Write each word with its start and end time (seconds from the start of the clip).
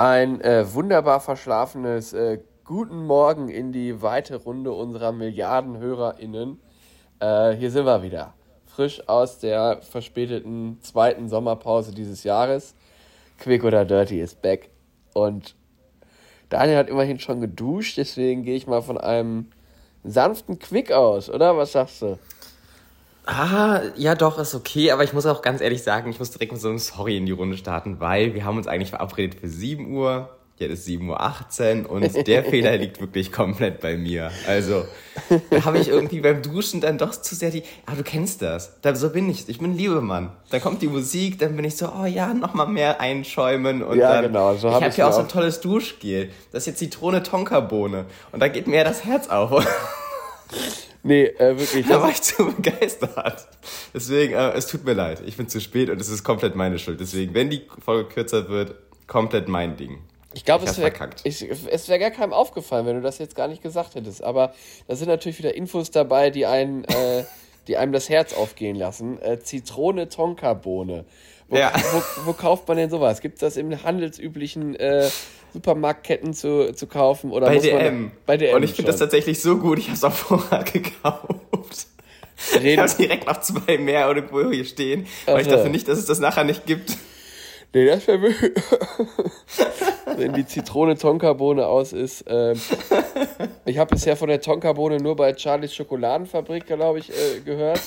Ein 0.00 0.40
äh, 0.40 0.72
wunderbar 0.72 1.20
verschlafenes 1.20 2.14
äh, 2.14 2.38
Guten 2.64 3.04
Morgen 3.04 3.50
in 3.50 3.70
die 3.70 4.00
weite 4.00 4.36
Runde 4.36 4.72
unserer 4.72 5.12
Milliarden 5.12 5.76
HörerInnen. 5.76 6.58
Äh, 7.18 7.50
hier 7.50 7.70
sind 7.70 7.84
wir 7.84 8.02
wieder. 8.02 8.32
Frisch 8.64 9.06
aus 9.10 9.40
der 9.40 9.82
verspäteten 9.82 10.78
zweiten 10.80 11.28
Sommerpause 11.28 11.92
dieses 11.92 12.24
Jahres. 12.24 12.74
Quick 13.40 13.62
oder 13.62 13.84
Dirty 13.84 14.22
ist 14.22 14.40
back. 14.40 14.70
Und 15.12 15.54
Daniel 16.48 16.78
hat 16.78 16.88
immerhin 16.88 17.18
schon 17.18 17.42
geduscht, 17.42 17.98
deswegen 17.98 18.42
gehe 18.42 18.56
ich 18.56 18.66
mal 18.66 18.80
von 18.80 18.96
einem 18.96 19.50
sanften 20.02 20.58
Quick 20.58 20.92
aus, 20.92 21.28
oder? 21.28 21.58
Was 21.58 21.72
sagst 21.72 22.00
du? 22.00 22.18
Ah, 23.30 23.82
ja 23.94 24.16
doch, 24.16 24.38
ist 24.40 24.56
okay, 24.56 24.90
aber 24.90 25.04
ich 25.04 25.12
muss 25.12 25.24
auch 25.24 25.40
ganz 25.40 25.60
ehrlich 25.60 25.84
sagen, 25.84 26.10
ich 26.10 26.18
muss 26.18 26.32
direkt 26.32 26.50
mit 26.50 26.60
so 26.60 26.68
einem 26.68 26.78
Sorry 26.78 27.16
in 27.16 27.26
die 27.26 27.32
Runde 27.32 27.56
starten, 27.56 28.00
weil 28.00 28.34
wir 28.34 28.44
haben 28.44 28.56
uns 28.56 28.66
eigentlich 28.66 28.90
verabredet 28.90 29.38
für 29.38 29.46
7 29.48 29.94
Uhr, 29.94 30.30
jetzt 30.58 30.72
ist 30.72 30.88
7.18 30.88 31.84
Uhr 31.84 31.90
und 31.90 32.26
der 32.26 32.44
Fehler 32.50 32.76
liegt 32.76 33.00
wirklich 33.00 33.30
komplett 33.30 33.80
bei 33.80 33.96
mir. 33.96 34.32
Also, 34.48 34.84
da 35.48 35.64
habe 35.64 35.78
ich 35.78 35.86
irgendwie 35.86 36.18
beim 36.20 36.42
Duschen 36.42 36.80
dann 36.80 36.98
doch 36.98 37.12
zu 37.12 37.36
sehr 37.36 37.50
die, 37.50 37.62
ah, 37.86 37.94
du 37.96 38.02
kennst 38.02 38.42
das, 38.42 38.80
da, 38.82 38.96
so 38.96 39.10
bin 39.10 39.30
ich, 39.30 39.48
ich 39.48 39.60
bin 39.60 39.74
ein 39.74 39.76
Liebemann. 39.76 40.32
Dann 40.50 40.60
kommt 40.60 40.82
die 40.82 40.88
Musik, 40.88 41.38
dann 41.38 41.54
bin 41.54 41.64
ich 41.64 41.76
so, 41.76 41.88
oh 41.88 42.06
ja, 42.06 42.34
nochmal 42.34 42.66
mehr 42.66 43.00
einschäumen 43.00 43.84
und 43.84 43.96
ja, 43.96 44.14
dann, 44.14 44.24
genau, 44.24 44.56
so 44.56 44.72
hab 44.72 44.80
ich 44.80 44.86
habe 44.86 44.96
ja 44.96 45.08
auch 45.08 45.12
so 45.12 45.20
ein 45.20 45.28
tolles 45.28 45.60
Duschgel, 45.60 46.30
das 46.50 46.64
ist 46.64 46.66
jetzt 46.66 46.78
Zitrone-Tonkabohne. 46.80 48.06
Und 48.32 48.40
da 48.40 48.48
geht 48.48 48.66
mir 48.66 48.82
das 48.82 49.04
Herz 49.04 49.28
auf. 49.28 49.64
Nee, 51.02 51.24
äh, 51.24 51.58
wirklich. 51.58 51.86
Da 51.86 52.02
war 52.02 52.10
ich 52.10 52.22
zu 52.22 52.46
begeistert. 52.46 53.48
Deswegen, 53.94 54.34
äh, 54.34 54.50
es 54.52 54.66
tut 54.66 54.84
mir 54.84 54.92
leid. 54.92 55.22
Ich 55.24 55.36
bin 55.36 55.48
zu 55.48 55.60
spät 55.60 55.88
und 55.90 56.00
es 56.00 56.08
ist 56.08 56.24
komplett 56.24 56.56
meine 56.56 56.78
Schuld. 56.78 57.00
Deswegen, 57.00 57.34
wenn 57.34 57.50
die 57.50 57.62
Folge 57.82 58.08
kürzer 58.08 58.48
wird, 58.48 58.74
komplett 59.06 59.48
mein 59.48 59.76
Ding. 59.76 59.98
Ich 60.32 60.44
glaube, 60.44 60.64
es 60.64 60.78
wäre 60.78 60.92
wär 60.92 61.98
gar 61.98 62.10
keinem 62.10 62.32
aufgefallen, 62.32 62.86
wenn 62.86 62.96
du 62.96 63.02
das 63.02 63.18
jetzt 63.18 63.34
gar 63.34 63.48
nicht 63.48 63.62
gesagt 63.62 63.96
hättest. 63.96 64.22
Aber 64.22 64.54
da 64.86 64.94
sind 64.94 65.08
natürlich 65.08 65.38
wieder 65.38 65.54
Infos 65.54 65.90
dabei, 65.90 66.30
die, 66.30 66.46
einen, 66.46 66.84
äh, 66.84 67.24
die 67.66 67.76
einem 67.76 67.92
das 67.92 68.08
Herz 68.08 68.32
aufgehen 68.32 68.76
lassen. 68.76 69.20
Äh, 69.20 69.40
Zitrone 69.40 70.08
Tonkabohne. 70.08 71.04
Wo, 71.48 71.56
ja. 71.56 71.72
wo, 71.92 72.26
wo, 72.26 72.32
kauft 72.32 72.68
man 72.68 72.76
denn 72.76 72.90
sowas? 72.90 73.20
Gibt 73.20 73.34
es 73.34 73.40
das 73.40 73.56
im 73.56 73.82
handelsüblichen 73.82 74.76
äh, 74.76 75.10
Supermarktketten 75.52 76.34
zu, 76.34 76.72
zu 76.74 76.86
kaufen? 76.86 77.32
Oder 77.32 77.46
bei, 77.46 77.58
DM. 77.58 78.02
Man, 78.02 78.12
bei 78.26 78.36
DM. 78.36 78.56
Und 78.56 78.62
ich 78.62 78.72
finde 78.72 78.90
das 78.90 79.00
tatsächlich 79.00 79.40
so 79.40 79.56
gut, 79.58 79.78
ich 79.78 79.86
habe 79.86 79.96
es 79.96 80.04
auf 80.04 80.16
Vorrat 80.16 80.72
gekauft. 80.72 81.86
Reden. 82.54 82.68
Ich 82.68 82.78
habe 82.78 83.02
direkt 83.02 83.26
noch 83.26 83.40
zwei 83.40 83.78
mehr 83.78 84.08
irgendwo 84.08 84.50
hier 84.50 84.64
stehen, 84.64 85.06
weil 85.26 85.36
Ach, 85.36 85.40
ich 85.40 85.48
dafür 85.48 85.70
nicht, 85.70 85.88
dass 85.88 85.98
es 85.98 86.06
das 86.06 86.20
nachher 86.20 86.44
nicht 86.44 86.66
gibt. 86.66 86.96
Nee, 87.72 87.86
das 87.86 88.06
wäre 88.08 88.20
Wenn 90.16 90.32
die 90.32 90.44
Zitrone 90.46 90.96
Tonkabohne 90.96 91.66
aus 91.66 91.92
ist. 91.92 92.24
Ähm, 92.26 92.60
ich 93.64 93.78
habe 93.78 93.94
bisher 93.94 94.16
von 94.16 94.28
der 94.28 94.40
Tonkabohne 94.40 94.96
nur 94.96 95.14
bei 95.14 95.36
Charlies 95.36 95.74
Schokoladenfabrik, 95.74 96.66
glaube 96.66 96.98
ich, 96.98 97.10
äh, 97.10 97.40
gehört. 97.44 97.80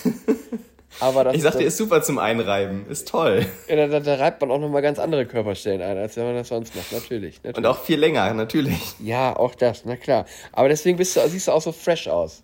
Aber 0.99 1.23
das 1.23 1.35
ich 1.35 1.41
sagte, 1.41 1.63
ist 1.63 1.77
super 1.77 2.01
zum 2.01 2.19
Einreiben. 2.19 2.87
Ist 2.87 3.07
toll. 3.07 3.45
Ja, 3.67 3.87
da, 3.87 3.99
da, 3.99 4.15
reibt 4.15 4.41
man 4.41 4.51
auch 4.51 4.59
nochmal 4.59 4.81
ganz 4.81 4.99
andere 4.99 5.25
Körperstellen 5.25 5.81
ein, 5.81 5.97
als 5.97 6.15
wenn 6.17 6.25
man 6.25 6.35
das 6.35 6.49
sonst 6.49 6.75
macht. 6.75 6.91
Natürlich, 6.91 7.37
natürlich. 7.37 7.57
Und 7.57 7.65
auch 7.65 7.79
viel 7.79 7.99
länger, 7.99 8.33
natürlich. 8.33 8.95
Ja, 8.99 9.35
auch 9.35 9.55
das, 9.55 9.83
na 9.85 9.95
klar. 9.95 10.25
Aber 10.51 10.69
deswegen 10.69 10.97
bist 10.97 11.15
du, 11.15 11.27
siehst 11.27 11.47
du 11.47 11.51
auch 11.51 11.61
so 11.61 11.71
fresh 11.71 12.07
aus. 12.07 12.43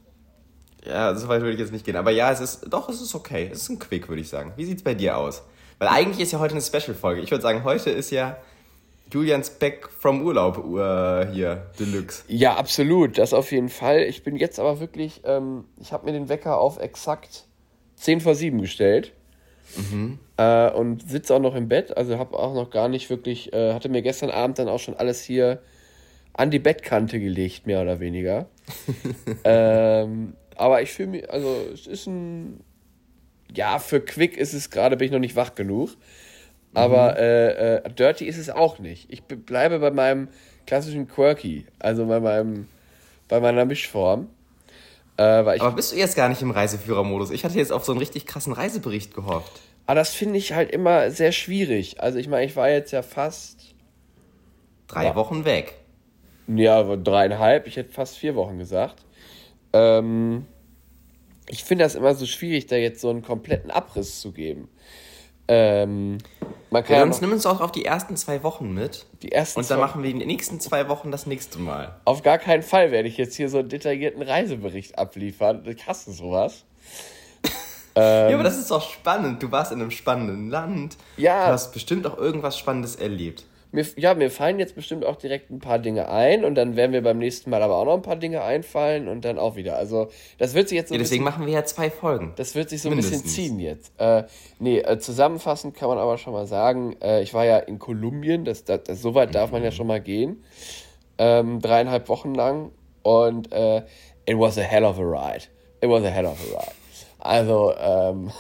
Ja, 0.85 1.13
so 1.15 1.27
weit 1.27 1.41
würde 1.41 1.53
ich 1.53 1.59
jetzt 1.59 1.71
nicht 1.71 1.85
gehen. 1.85 1.95
Aber 1.95 2.11
ja, 2.11 2.31
es 2.31 2.39
ist, 2.39 2.65
doch, 2.69 2.89
es 2.89 3.01
ist 3.01 3.13
okay. 3.13 3.49
Es 3.51 3.63
ist 3.63 3.69
ein 3.69 3.79
Quick, 3.79 4.07
würde 4.07 4.21
ich 4.21 4.29
sagen. 4.29 4.53
Wie 4.55 4.65
sieht's 4.65 4.83
bei 4.83 4.93
dir 4.93 5.17
aus? 5.17 5.43
Weil 5.77 5.89
eigentlich 5.89 6.19
ist 6.19 6.31
ja 6.31 6.39
heute 6.39 6.53
eine 6.53 6.61
Special-Folge. 6.61 7.21
Ich 7.21 7.31
würde 7.31 7.41
sagen, 7.41 7.63
heute 7.63 7.89
ist 7.89 8.11
ja 8.11 8.37
Julians 9.11 9.49
Back 9.49 9.89
from 9.89 10.21
Urlaub 10.21 10.57
uh, 10.57 11.31
hier, 11.31 11.69
Deluxe. 11.79 12.23
Ja, 12.27 12.55
absolut. 12.55 13.17
Das 13.17 13.33
auf 13.33 13.51
jeden 13.51 13.69
Fall. 13.69 14.03
Ich 14.03 14.23
bin 14.23 14.35
jetzt 14.35 14.59
aber 14.59 14.79
wirklich, 14.79 15.21
ähm, 15.25 15.65
ich 15.79 15.91
habe 15.91 16.05
mir 16.05 16.13
den 16.13 16.29
Wecker 16.29 16.59
auf 16.59 16.79
exakt 16.79 17.45
10 17.99 18.21
vor 18.21 18.35
7 18.35 18.61
gestellt. 18.61 19.13
Mhm. 19.75 20.19
Äh, 20.37 20.71
und 20.71 21.07
sitze 21.09 21.35
auch 21.35 21.39
noch 21.39 21.55
im 21.55 21.67
Bett. 21.67 21.95
Also 21.95 22.17
habe 22.17 22.37
auch 22.37 22.53
noch 22.53 22.69
gar 22.71 22.87
nicht 22.87 23.09
wirklich, 23.09 23.53
äh, 23.53 23.73
hatte 23.73 23.89
mir 23.89 24.01
gestern 24.01 24.31
Abend 24.31 24.57
dann 24.57 24.67
auch 24.67 24.79
schon 24.79 24.95
alles 24.95 25.21
hier 25.21 25.61
an 26.33 26.51
die 26.51 26.59
Bettkante 26.59 27.19
gelegt, 27.19 27.67
mehr 27.67 27.81
oder 27.81 27.99
weniger. 27.99 28.47
ähm, 29.43 30.33
aber 30.55 30.81
ich 30.81 30.91
fühle 30.91 31.09
mich, 31.09 31.29
also 31.29 31.55
es 31.73 31.85
ist 31.85 32.07
ein, 32.07 32.61
ja, 33.53 33.79
für 33.79 33.99
Quick 33.99 34.37
ist 34.37 34.53
es 34.53 34.69
gerade, 34.69 34.97
bin 34.97 35.05
ich 35.05 35.11
noch 35.11 35.19
nicht 35.19 35.35
wach 35.35 35.55
genug. 35.55 35.91
Aber 36.73 37.11
mhm. 37.13 37.17
äh, 37.17 37.75
äh, 37.75 37.89
Dirty 37.89 38.25
ist 38.25 38.37
es 38.37 38.49
auch 38.49 38.79
nicht. 38.79 39.11
Ich 39.11 39.23
bleibe 39.23 39.79
bei 39.79 39.91
meinem 39.91 40.27
klassischen 40.67 41.07
Quirky, 41.07 41.65
also 41.79 42.05
bei 42.05 42.19
meinem, 42.19 42.67
bei 43.27 43.39
meiner 43.39 43.65
Mischform. 43.65 44.29
Äh, 45.19 45.59
Aber 45.59 45.71
bist 45.73 45.91
du 45.91 45.97
jetzt 45.97 46.15
gar 46.15 46.29
nicht 46.29 46.41
im 46.41 46.51
Reiseführermodus? 46.51 47.31
Ich 47.31 47.43
hatte 47.43 47.57
jetzt 47.57 47.73
auf 47.73 47.83
so 47.83 47.91
einen 47.91 47.99
richtig 47.99 48.25
krassen 48.25 48.53
Reisebericht 48.53 49.13
gehofft. 49.13 49.51
Aber 49.85 49.95
das 49.95 50.13
finde 50.13 50.37
ich 50.37 50.53
halt 50.53 50.71
immer 50.71 51.11
sehr 51.11 51.33
schwierig. 51.33 51.99
Also 51.99 52.19
ich 52.19 52.29
meine, 52.29 52.45
ich 52.45 52.55
war 52.55 52.69
jetzt 52.69 52.91
ja 52.93 53.01
fast... 53.01 53.75
Drei 54.87 55.03
ja, 55.03 55.15
Wochen 55.15 55.43
weg. 55.43 55.75
Ja, 56.47 56.95
dreieinhalb. 56.95 57.67
Ich 57.67 57.75
hätte 57.75 57.91
fast 57.91 58.17
vier 58.17 58.35
Wochen 58.35 58.59
gesagt. 58.59 59.03
Ähm, 59.73 60.45
ich 61.47 61.65
finde 61.65 61.83
das 61.83 61.95
immer 61.95 62.15
so 62.15 62.25
schwierig, 62.25 62.67
da 62.67 62.77
jetzt 62.77 63.01
so 63.01 63.09
einen 63.09 63.21
kompletten 63.21 63.71
Abriss 63.71 64.21
zu 64.21 64.31
geben. 64.31 64.69
Ähm, 65.49 66.19
man 66.69 66.83
kann 66.83 66.95
ja, 66.97 67.03
uns 67.03 67.21
nimm 67.21 67.31
uns 67.31 67.45
auch 67.45 67.61
auf 67.61 67.71
die 67.71 67.85
ersten 67.85 68.15
zwei 68.17 68.43
Wochen 68.43 68.73
mit. 68.73 69.05
Die 69.21 69.31
ersten 69.31 69.59
und 69.59 69.69
dann 69.69 69.79
machen 69.79 70.03
wir 70.03 70.13
die 70.13 70.25
nächsten 70.25 70.59
zwei 70.59 70.89
Wochen 70.89 71.11
das 71.11 71.25
nächste 71.25 71.59
Mal. 71.59 71.95
Auf 72.05 72.23
gar 72.23 72.37
keinen 72.37 72.63
Fall 72.63 72.91
werde 72.91 73.07
ich 73.07 73.17
jetzt 73.17 73.35
hier 73.35 73.49
so 73.49 73.59
einen 73.59 73.69
detaillierten 73.69 74.21
Reisebericht 74.21 74.97
abliefern. 74.97 75.63
Ich 75.65 75.87
hasse 75.87 76.11
sowas. 76.11 76.65
ähm, 77.95 78.29
ja, 78.29 78.33
aber 78.33 78.43
das 78.43 78.57
ist 78.57 78.71
doch 78.71 78.89
spannend. 78.89 79.41
Du 79.41 79.51
warst 79.51 79.71
in 79.71 79.81
einem 79.81 79.91
spannenden 79.91 80.49
Land. 80.49 80.97
Ja. 81.17 81.47
Du 81.47 81.53
hast 81.53 81.71
bestimmt 81.71 82.05
auch 82.07 82.17
irgendwas 82.17 82.57
Spannendes 82.57 82.95
erlebt. 82.95 83.45
Mir, 83.71 83.85
ja, 83.97 84.15
mir 84.15 84.31
fallen 84.31 84.57
jetzt 84.57 84.73
bestimmt 84.73 85.05
auch 85.05 85.15
direkt 85.15 85.51
ein 85.51 85.59
paar 85.59 85.77
Dinge 85.77 86.09
ein 86.09 86.43
und 86.43 86.55
dann 86.55 86.75
werden 86.75 86.89
mir 86.89 87.03
beim 87.03 87.19
nächsten 87.19 87.51
Mal 87.51 87.61
aber 87.61 87.77
auch 87.77 87.85
noch 87.85 87.93
ein 87.93 88.01
paar 88.01 88.15
Dinge 88.15 88.41
einfallen 88.41 89.07
und 89.07 89.23
dann 89.25 89.37
auch 89.37 89.55
wieder. 89.55 89.75
Also, 89.75 90.09
das 90.39 90.55
wird 90.55 90.69
sich 90.69 90.75
jetzt 90.75 90.89
so. 90.89 90.95
Ja, 90.95 90.99
deswegen 90.99 91.23
bisschen, 91.23 91.37
machen 91.37 91.45
wir 91.45 91.53
ja 91.53 91.63
zwei 91.65 91.91
Folgen. 91.91 92.33
Das 92.35 92.55
wird 92.55 92.71
sich 92.71 92.81
so 92.81 92.89
Mindestens. 92.89 93.19
ein 93.19 93.23
bisschen 93.23 93.35
ziehen 93.35 93.59
jetzt. 93.59 93.91
Äh, 93.99 94.23
nee, 94.57 94.79
äh, 94.79 94.97
zusammenfassend 94.97 95.75
kann 95.75 95.87
man 95.87 95.99
aber 95.99 96.17
schon 96.17 96.33
mal 96.33 96.47
sagen, 96.47 96.95
äh, 97.01 97.21
ich 97.21 97.35
war 97.35 97.45
ja 97.45 97.59
in 97.59 97.77
Kolumbien, 97.77 98.43
das, 98.43 98.63
das, 98.63 98.83
das, 98.85 99.01
so 99.01 99.13
weit 99.13 99.35
darf 99.35 99.51
man 99.51 99.63
ja 99.63 99.69
mhm. 99.69 99.75
schon 99.75 99.87
mal 99.87 100.01
gehen. 100.01 100.43
Ähm, 101.19 101.61
dreieinhalb 101.61 102.09
Wochen 102.09 102.33
lang 102.33 102.71
und 103.03 103.51
äh, 103.51 103.83
it 104.25 104.37
was 104.39 104.57
a 104.57 104.61
hell 104.61 104.83
of 104.83 104.97
a 104.97 105.03
ride. 105.03 105.45
It 105.81 105.89
was 105.89 106.03
a 106.03 106.09
hell 106.09 106.25
of 106.25 106.39
a 106.39 106.57
ride. 106.57 106.71
Also, 107.19 107.73
ähm, 107.77 108.31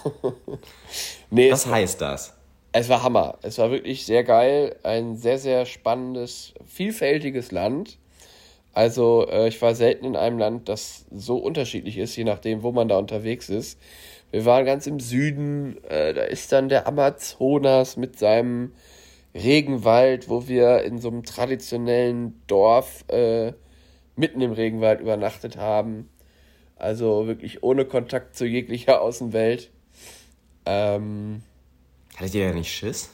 nee. 1.29 1.51
Was 1.51 1.67
heißt 1.67 2.01
das? 2.01 2.38
Es 2.71 2.87
war 2.89 3.01
Hammer. 3.03 3.37
Es 3.41 3.57
war 3.57 3.71
wirklich 3.71 4.05
sehr 4.05 4.23
geil. 4.23 4.75
Ein 4.83 5.15
sehr, 5.15 5.39
sehr 5.39 5.65
spannendes, 5.65 6.53
vielfältiges 6.65 7.51
Land. 7.51 7.97
Also, 8.73 9.27
äh, 9.27 9.47
ich 9.47 9.61
war 9.61 9.73
selten 9.73 10.05
in 10.05 10.15
einem 10.15 10.37
Land, 10.37 10.69
das 10.69 11.05
so 11.11 11.37
unterschiedlich 11.37 11.97
ist, 11.97 12.15
je 12.15 12.23
nachdem, 12.23 12.61
wo 12.61 12.71
man 12.71 12.87
da 12.87 12.97
unterwegs 12.97 13.49
ist. 13.49 13.79
Wir 14.31 14.45
waren 14.45 14.65
ganz 14.65 14.85
im 14.87 14.99
Süden. 14.99 15.83
Äh, 15.85 16.13
da 16.13 16.23
ist 16.23 16.51
dann 16.51 16.69
der 16.69 16.87
Amazonas 16.87 17.97
mit 17.97 18.19
seinem 18.19 18.73
Regenwald, 19.33 20.29
wo 20.29 20.47
wir 20.47 20.83
in 20.83 20.99
so 20.99 21.09
einem 21.09 21.23
traditionellen 21.23 22.39
Dorf 22.47 23.03
äh, 23.09 23.53
mitten 24.15 24.41
im 24.41 24.51
Regenwald 24.51 25.01
übernachtet 25.01 25.57
haben. 25.57 26.09
Also 26.75 27.27
wirklich 27.27 27.63
ohne 27.63 27.85
Kontakt 27.85 28.35
zu 28.35 28.45
jeglicher 28.45 29.01
Außenwelt. 29.01 29.71
Ähm, 30.65 31.41
Hattet 32.19 32.35
ihr 32.35 32.47
ja 32.47 32.53
nicht 32.53 32.69
Schiss? 32.69 33.11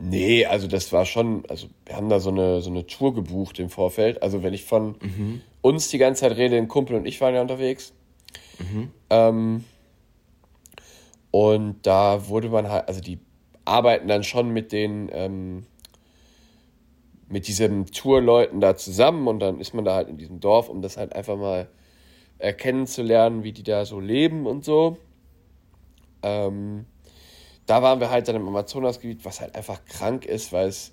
Nee, 0.00 0.46
also 0.46 0.66
das 0.66 0.92
war 0.94 1.04
schon, 1.04 1.44
also 1.50 1.68
wir 1.84 1.94
haben 1.94 2.08
da 2.08 2.20
so 2.20 2.30
eine, 2.30 2.62
so 2.62 2.70
eine 2.70 2.86
Tour 2.86 3.14
gebucht 3.14 3.58
im 3.58 3.68
Vorfeld. 3.68 4.22
Also 4.22 4.42
wenn 4.42 4.54
ich 4.54 4.64
von 4.64 4.94
mhm. 5.02 5.42
uns 5.60 5.88
die 5.88 5.98
ganze 5.98 6.22
Zeit 6.22 6.38
rede, 6.38 6.56
ein 6.56 6.68
Kumpel 6.68 6.96
und 6.96 7.04
ich 7.04 7.20
waren 7.20 7.34
ja 7.34 7.42
unterwegs. 7.42 7.92
Mhm. 8.58 8.90
Ähm, 9.10 9.64
und 11.30 11.86
da 11.86 12.28
wurde 12.28 12.48
man 12.48 12.70
halt, 12.70 12.88
also 12.88 13.02
die 13.02 13.18
arbeiten 13.66 14.08
dann 14.08 14.24
schon 14.24 14.48
mit 14.48 14.72
den, 14.72 15.10
ähm, 15.12 15.66
mit 17.28 17.46
diesen 17.46 17.84
Tourleuten 17.84 18.62
da 18.62 18.74
zusammen 18.74 19.28
und 19.28 19.40
dann 19.40 19.60
ist 19.60 19.74
man 19.74 19.84
da 19.84 19.96
halt 19.96 20.08
in 20.08 20.16
diesem 20.16 20.40
Dorf, 20.40 20.70
um 20.70 20.80
das 20.80 20.96
halt 20.96 21.12
einfach 21.14 21.36
mal 21.36 21.68
erkennen 22.38 22.86
zu 22.86 23.02
lernen, 23.02 23.44
wie 23.44 23.52
die 23.52 23.64
da 23.64 23.84
so 23.84 24.00
leben 24.00 24.46
und 24.46 24.64
so. 24.64 24.96
Ähm, 26.22 26.86
da 27.68 27.82
waren 27.82 28.00
wir 28.00 28.10
halt 28.10 28.26
dann 28.28 28.36
im 28.36 28.48
Amazonasgebiet, 28.48 29.24
was 29.24 29.40
halt 29.40 29.54
einfach 29.54 29.84
krank 29.84 30.24
ist, 30.24 30.52
weil 30.52 30.68
es 30.68 30.92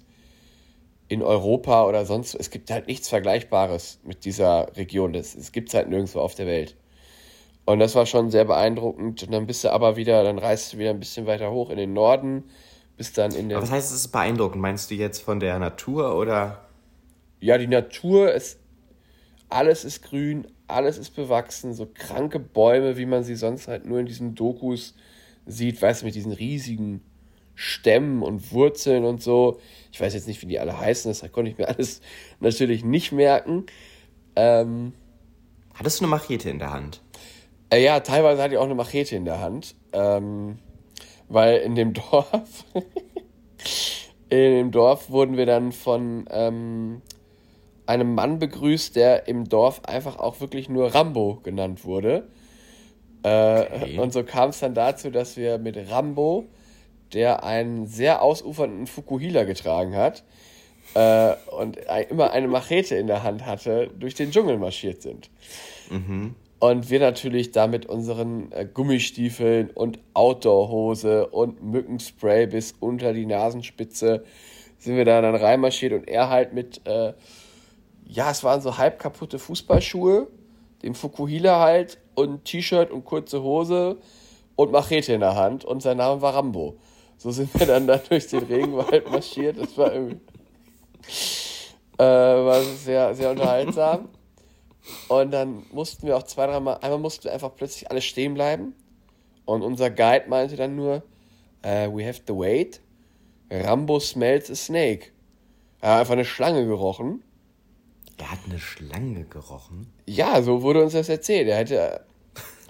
in 1.07 1.23
Europa 1.23 1.85
oder 1.85 2.05
sonst, 2.05 2.35
es 2.35 2.49
gibt 2.49 2.69
halt 2.69 2.87
nichts 2.87 3.07
Vergleichbares 3.07 3.99
mit 4.03 4.25
dieser 4.25 4.75
Region. 4.75 5.13
Das, 5.13 5.35
es 5.35 5.51
gibt 5.51 5.69
es 5.69 5.75
halt 5.75 5.87
nirgendwo 5.87 6.19
auf 6.19 6.35
der 6.35 6.47
Welt. 6.47 6.75
Und 7.63 7.79
das 7.79 7.95
war 7.95 8.05
schon 8.05 8.29
sehr 8.29 8.45
beeindruckend. 8.45 9.23
Und 9.23 9.33
dann 9.33 9.47
bist 9.47 9.63
du 9.63 9.71
aber 9.71 9.95
wieder, 9.95 10.23
dann 10.23 10.37
reist 10.37 10.73
du 10.73 10.77
wieder 10.77 10.89
ein 10.89 10.99
bisschen 10.99 11.25
weiter 11.27 11.49
hoch 11.51 11.69
in 11.69 11.77
den 11.77 11.93
Norden, 11.93 12.43
bis 12.97 13.13
dann 13.13 13.31
in 13.31 13.47
der. 13.47 13.57
Aber 13.57 13.65
was 13.65 13.71
heißt, 13.71 13.91
es 13.91 13.97
ist 13.97 14.07
beeindruckend? 14.09 14.61
Meinst 14.61 14.91
du 14.91 14.95
jetzt 14.95 15.21
von 15.21 15.39
der 15.39 15.57
Natur 15.59 16.15
oder? 16.17 16.65
Ja, 17.39 17.57
die 17.57 17.67
Natur 17.67 18.33
ist. 18.33 18.59
Alles 19.47 19.85
ist 19.85 20.03
grün, 20.03 20.47
alles 20.67 20.97
ist 20.97 21.11
bewachsen, 21.11 21.73
so 21.73 21.87
kranke 21.93 22.39
Bäume, 22.39 22.97
wie 22.97 23.05
man 23.05 23.23
sie 23.23 23.35
sonst 23.35 23.67
halt 23.67 23.85
nur 23.85 23.99
in 23.99 24.07
diesen 24.07 24.33
Dokus 24.33 24.95
sieht, 25.45 25.81
weißt 25.81 26.01
du, 26.01 26.05
mit 26.05 26.15
diesen 26.15 26.31
riesigen 26.31 27.01
Stämmen 27.55 28.21
und 28.21 28.51
Wurzeln 28.51 29.05
und 29.05 29.21
so. 29.21 29.59
Ich 29.91 30.01
weiß 30.01 30.13
jetzt 30.13 30.27
nicht, 30.27 30.41
wie 30.41 30.47
die 30.47 30.59
alle 30.59 30.79
heißen, 30.79 31.09
das 31.09 31.31
konnte 31.31 31.51
ich 31.51 31.57
mir 31.57 31.67
alles 31.69 32.01
natürlich 32.39 32.83
nicht 32.83 33.11
merken. 33.11 33.65
Ähm, 34.35 34.93
Hattest 35.75 35.99
du 35.99 36.05
eine 36.05 36.11
Machete 36.11 36.49
in 36.49 36.59
der 36.59 36.71
Hand? 36.71 37.01
Äh, 37.69 37.83
ja, 37.83 37.99
teilweise 37.99 38.41
hatte 38.41 38.53
ich 38.53 38.59
auch 38.59 38.65
eine 38.65 38.75
Machete 38.75 39.15
in 39.15 39.25
der 39.25 39.41
Hand. 39.41 39.75
Ähm, 39.91 40.57
weil 41.27 41.57
in 41.57 41.75
dem 41.75 41.93
Dorf, 42.11 42.65
in 44.29 44.37
dem 44.37 44.71
Dorf 44.71 45.09
wurden 45.09 45.35
wir 45.35 45.45
dann 45.45 45.73
von 45.73 46.25
ähm, 46.31 47.01
einem 47.85 48.15
Mann 48.15 48.39
begrüßt, 48.39 48.95
der 48.95 49.27
im 49.27 49.49
Dorf 49.49 49.83
einfach 49.83 50.17
auch 50.17 50.39
wirklich 50.39 50.69
nur 50.69 50.95
Rambo 50.95 51.41
genannt 51.43 51.83
wurde. 51.83 52.29
Äh, 53.25 53.61
okay. 53.61 53.97
Und 53.97 54.13
so 54.13 54.23
kam 54.23 54.51
es 54.51 54.59
dann 54.59 54.75
dazu, 54.75 55.09
dass 55.09 55.35
wir 55.35 55.57
mit 55.57 55.89
Rambo, 55.89 56.45
der 57.11 57.43
einen 57.43 57.87
sehr 57.87 58.21
ausufernden 58.21 58.85
Fukuhila 58.85 59.45
getragen 59.45 59.95
hat 59.95 60.23
äh, 60.93 61.33
und 61.57 61.79
immer 62.09 62.31
eine 62.31 62.47
Machete 62.47 62.95
in 62.95 63.07
der 63.07 63.23
Hand 63.23 63.47
hatte, 63.47 63.89
durch 63.97 64.13
den 64.13 64.29
Dschungel 64.29 64.59
marschiert 64.59 65.01
sind. 65.01 65.31
Mhm. 65.89 66.35
Und 66.59 66.89
wir 66.91 66.99
natürlich 66.99 67.51
da 67.51 67.65
mit 67.65 67.87
unseren 67.87 68.51
äh, 68.51 68.67
Gummistiefeln 68.71 69.71
und 69.71 69.97
Outdoor-Hose 70.13 71.27
und 71.27 71.63
Mückenspray 71.63 72.45
bis 72.45 72.75
unter 72.79 73.11
die 73.11 73.25
Nasenspitze 73.25 74.23
sind 74.77 74.97
wir 74.97 75.05
da 75.05 75.21
dann 75.21 75.35
reinmarschiert 75.35 75.93
und 75.93 76.07
er 76.07 76.29
halt 76.29 76.53
mit, 76.53 76.85
äh, 76.85 77.13
ja, 78.05 78.29
es 78.29 78.43
waren 78.43 78.61
so 78.61 78.77
halb 78.77 78.99
kaputte 78.99 79.39
Fußballschuhe, 79.39 80.27
dem 80.85 80.95
Fukuhila 80.95 81.59
halt 81.59 81.97
und 82.13 82.45
T-Shirt 82.45 82.91
und 82.91 83.03
kurze 83.03 83.43
Hose 83.43 83.97
und 84.55 84.71
Machete 84.71 85.13
in 85.13 85.19
der 85.19 85.35
Hand 85.35 85.65
und 85.65 85.81
sein 85.81 85.97
Name 85.97 86.21
war 86.21 86.35
Rambo. 86.35 86.77
So 87.17 87.31
sind 87.31 87.53
wir 87.59 87.65
dann 87.65 87.87
da 87.87 87.97
durch 87.97 88.27
den 88.27 88.43
Regenwald 88.43 89.11
marschiert. 89.11 89.57
Das 89.57 89.77
war 89.77 89.91
irgendwie 89.91 90.21
äh, 91.97 92.03
war 92.03 92.61
sehr, 92.61 93.15
sehr 93.15 93.31
unterhaltsam. 93.31 94.09
Und 95.07 95.31
dann 95.31 95.63
mussten 95.71 96.05
wir 96.05 96.17
auch 96.17 96.23
zwei, 96.23 96.45
dreimal, 96.45 96.77
einmal 96.81 96.99
mussten 96.99 97.25
wir 97.25 97.33
einfach 97.33 97.55
plötzlich 97.55 97.89
alle 97.89 98.01
stehen 98.01 98.33
bleiben. 98.33 98.75
Und 99.45 99.61
unser 99.61 99.89
Guide 99.89 100.25
meinte 100.27 100.55
dann 100.55 100.75
nur, 100.75 101.03
uh, 101.65 101.95
we 101.95 102.05
have 102.05 102.23
to 102.25 102.37
wait. 102.37 102.81
Rambo 103.49 103.99
smells 103.99 104.51
a 104.51 104.55
snake. 104.55 105.11
Er 105.81 105.93
hat 105.93 105.99
einfach 106.01 106.13
eine 106.13 106.25
Schlange 106.25 106.65
gerochen. 106.65 107.23
Er 108.17 108.31
hat 108.31 108.39
eine 108.47 108.59
Schlange 108.59 109.25
gerochen? 109.25 109.91
Ja, 110.05 110.41
so 110.41 110.61
wurde 110.61 110.83
uns 110.83 110.93
das 110.93 111.09
erzählt. 111.09 111.47
Er 111.47 111.57
hätte 111.57 112.05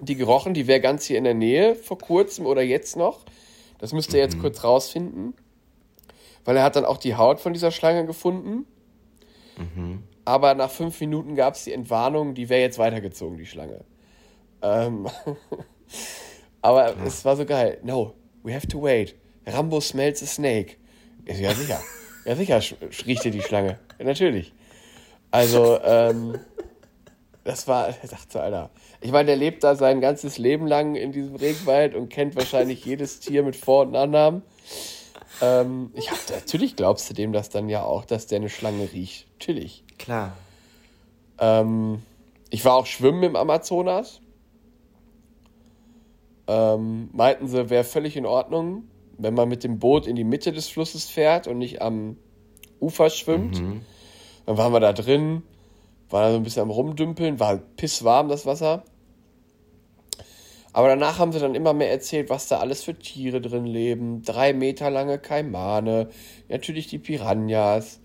die 0.00 0.16
gerochen, 0.16 0.54
die 0.54 0.66
wäre 0.66 0.80
ganz 0.80 1.04
hier 1.04 1.18
in 1.18 1.24
der 1.24 1.34
Nähe 1.34 1.74
vor 1.74 1.98
kurzem 1.98 2.46
oder 2.46 2.62
jetzt 2.62 2.96
noch. 2.96 3.24
Das 3.78 3.92
müsste 3.92 4.16
er 4.16 4.24
jetzt 4.24 4.36
mhm. 4.36 4.42
kurz 4.42 4.64
rausfinden. 4.64 5.34
Weil 6.44 6.56
er 6.56 6.62
hat 6.62 6.76
dann 6.76 6.84
auch 6.84 6.98
die 6.98 7.14
Haut 7.16 7.40
von 7.40 7.52
dieser 7.52 7.70
Schlange 7.70 8.06
gefunden. 8.06 8.66
Mhm 9.56 10.02
aber 10.26 10.54
nach 10.54 10.70
fünf 10.70 11.00
Minuten 11.00 11.36
gab 11.36 11.54
es 11.54 11.64
die 11.64 11.72
Entwarnung, 11.72 12.34
die 12.34 12.48
wäre 12.48 12.60
jetzt 12.60 12.78
weitergezogen, 12.78 13.38
die 13.38 13.46
Schlange. 13.46 13.84
Ähm 14.60 15.08
aber 16.62 16.92
Klar. 16.92 17.06
es 17.06 17.24
war 17.24 17.36
so 17.36 17.46
geil. 17.46 17.78
No, 17.84 18.14
we 18.42 18.52
have 18.52 18.66
to 18.66 18.82
wait. 18.82 19.14
Rambo 19.46 19.80
smells 19.80 20.22
a 20.22 20.26
snake. 20.26 20.76
Ja, 21.26 21.54
sicher. 21.54 21.80
Ja, 22.26 22.34
sicher 22.34 22.60
riecht 23.06 23.22
dir 23.22 23.30
die 23.30 23.40
Schlange. 23.40 23.78
Ja, 24.00 24.04
natürlich. 24.04 24.52
Also, 25.36 25.78
ähm, 25.82 26.38
das 27.44 27.68
war, 27.68 27.90
ich 28.02 28.10
dachte, 28.10 28.40
Alter. 28.40 28.70
Ich 29.02 29.12
meine, 29.12 29.26
der 29.26 29.36
lebt 29.36 29.62
da 29.62 29.76
sein 29.76 30.00
ganzes 30.00 30.38
Leben 30.38 30.66
lang 30.66 30.94
in 30.94 31.12
diesem 31.12 31.36
Regenwald 31.36 31.94
und 31.94 32.08
kennt 32.08 32.36
wahrscheinlich 32.36 32.84
jedes 32.84 33.20
Tier 33.20 33.42
mit 33.42 33.54
Vor- 33.54 33.82
und 33.82 33.92
Nachnamen. 33.92 34.42
Ähm, 35.42 35.90
ich 35.92 36.10
hab, 36.10 36.18
natürlich 36.30 36.74
glaubst 36.74 37.10
du 37.10 37.14
dem 37.14 37.34
das 37.34 37.50
dann 37.50 37.68
ja 37.68 37.84
auch, 37.84 38.06
dass 38.06 38.26
der 38.26 38.36
eine 38.38 38.48
Schlange 38.48 38.90
riecht. 38.92 39.26
Natürlich. 39.34 39.84
Klar. 39.98 40.32
Ähm, 41.38 42.02
ich 42.48 42.64
war 42.64 42.74
auch 42.74 42.86
schwimmen 42.86 43.22
im 43.22 43.36
Amazonas. 43.36 44.22
Ähm, 46.46 47.10
meinten 47.12 47.48
sie, 47.48 47.68
wäre 47.68 47.84
völlig 47.84 48.16
in 48.16 48.24
Ordnung, 48.24 48.84
wenn 49.18 49.34
man 49.34 49.50
mit 49.50 49.64
dem 49.64 49.78
Boot 49.78 50.06
in 50.06 50.16
die 50.16 50.24
Mitte 50.24 50.52
des 50.52 50.68
Flusses 50.68 51.10
fährt 51.10 51.46
und 51.46 51.58
nicht 51.58 51.82
am 51.82 52.16
Ufer 52.80 53.10
schwimmt. 53.10 53.60
Mhm. 53.60 53.82
Dann 54.46 54.56
waren 54.56 54.72
wir 54.72 54.80
da 54.80 54.92
drin, 54.92 55.42
waren 56.08 56.22
da 56.22 56.30
so 56.30 56.36
ein 56.36 56.42
bisschen 56.42 56.62
am 56.62 56.70
Rumdümpeln, 56.70 57.40
war 57.40 57.56
pisswarm 57.56 58.28
das 58.28 58.46
Wasser. 58.46 58.84
Aber 60.72 60.88
danach 60.88 61.18
haben 61.18 61.32
sie 61.32 61.40
dann 61.40 61.54
immer 61.54 61.72
mehr 61.72 61.90
erzählt, 61.90 62.30
was 62.30 62.48
da 62.48 62.58
alles 62.58 62.82
für 62.82 62.98
Tiere 62.98 63.40
drin 63.40 63.66
leben. 63.66 64.22
Drei 64.22 64.52
Meter 64.52 64.90
lange 64.90 65.18
Kaimane, 65.18 66.10
natürlich 66.48 66.86
die 66.86 66.98
Piranhas, 66.98 68.00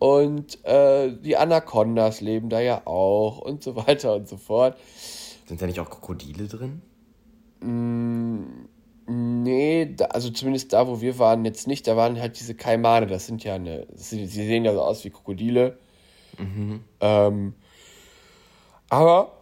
und 0.00 0.64
äh, 0.64 1.12
die 1.12 1.36
Anacondas 1.36 2.22
leben 2.22 2.48
da 2.48 2.58
ja 2.58 2.86
auch 2.86 3.38
und 3.38 3.62
so 3.62 3.76
weiter 3.86 4.14
und 4.14 4.26
so 4.26 4.38
fort. 4.38 4.76
Sind 5.46 5.62
da 5.62 5.66
nicht 5.66 5.78
auch 5.78 5.90
Krokodile 5.90 6.48
drin? 6.48 6.82
Mm, 7.60 8.66
nee, 9.10 9.94
da, 9.94 10.06
also 10.06 10.30
zumindest 10.30 10.72
da, 10.72 10.86
wo 10.86 11.00
wir 11.00 11.18
waren, 11.18 11.44
jetzt 11.44 11.66
nicht. 11.66 11.86
Da 11.86 11.96
waren 11.96 12.20
halt 12.20 12.38
diese 12.38 12.54
Kaimane. 12.54 13.06
Das 13.06 13.26
sind 13.26 13.44
ja 13.44 13.54
eine. 13.54 13.86
Sie, 13.94 14.26
sie 14.26 14.46
sehen 14.46 14.64
ja 14.64 14.72
so 14.72 14.82
aus 14.82 15.04
wie 15.04 15.10
Krokodile. 15.10 15.78
Mhm. 16.38 16.84
Ähm, 17.00 17.54
aber. 18.88 19.32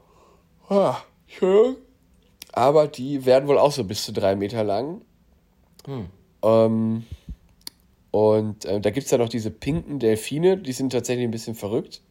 Schön. 1.26 1.76
Aber 2.52 2.88
die 2.88 3.24
werden 3.24 3.48
wohl 3.48 3.58
auch 3.58 3.72
so 3.72 3.84
bis 3.84 4.04
zu 4.04 4.12
drei 4.12 4.34
Meter 4.34 4.64
lang. 4.64 5.02
Hm. 5.86 6.06
Ähm, 6.42 7.04
und 8.10 8.64
äh, 8.64 8.80
da 8.80 8.90
gibt 8.90 9.04
es 9.04 9.10
ja 9.10 9.18
noch 9.18 9.28
diese 9.28 9.50
pinken 9.50 9.98
Delfine, 9.98 10.56
die 10.56 10.72
sind 10.72 10.90
tatsächlich 10.90 11.24
ein 11.24 11.30
bisschen 11.30 11.54
verrückt, 11.54 12.02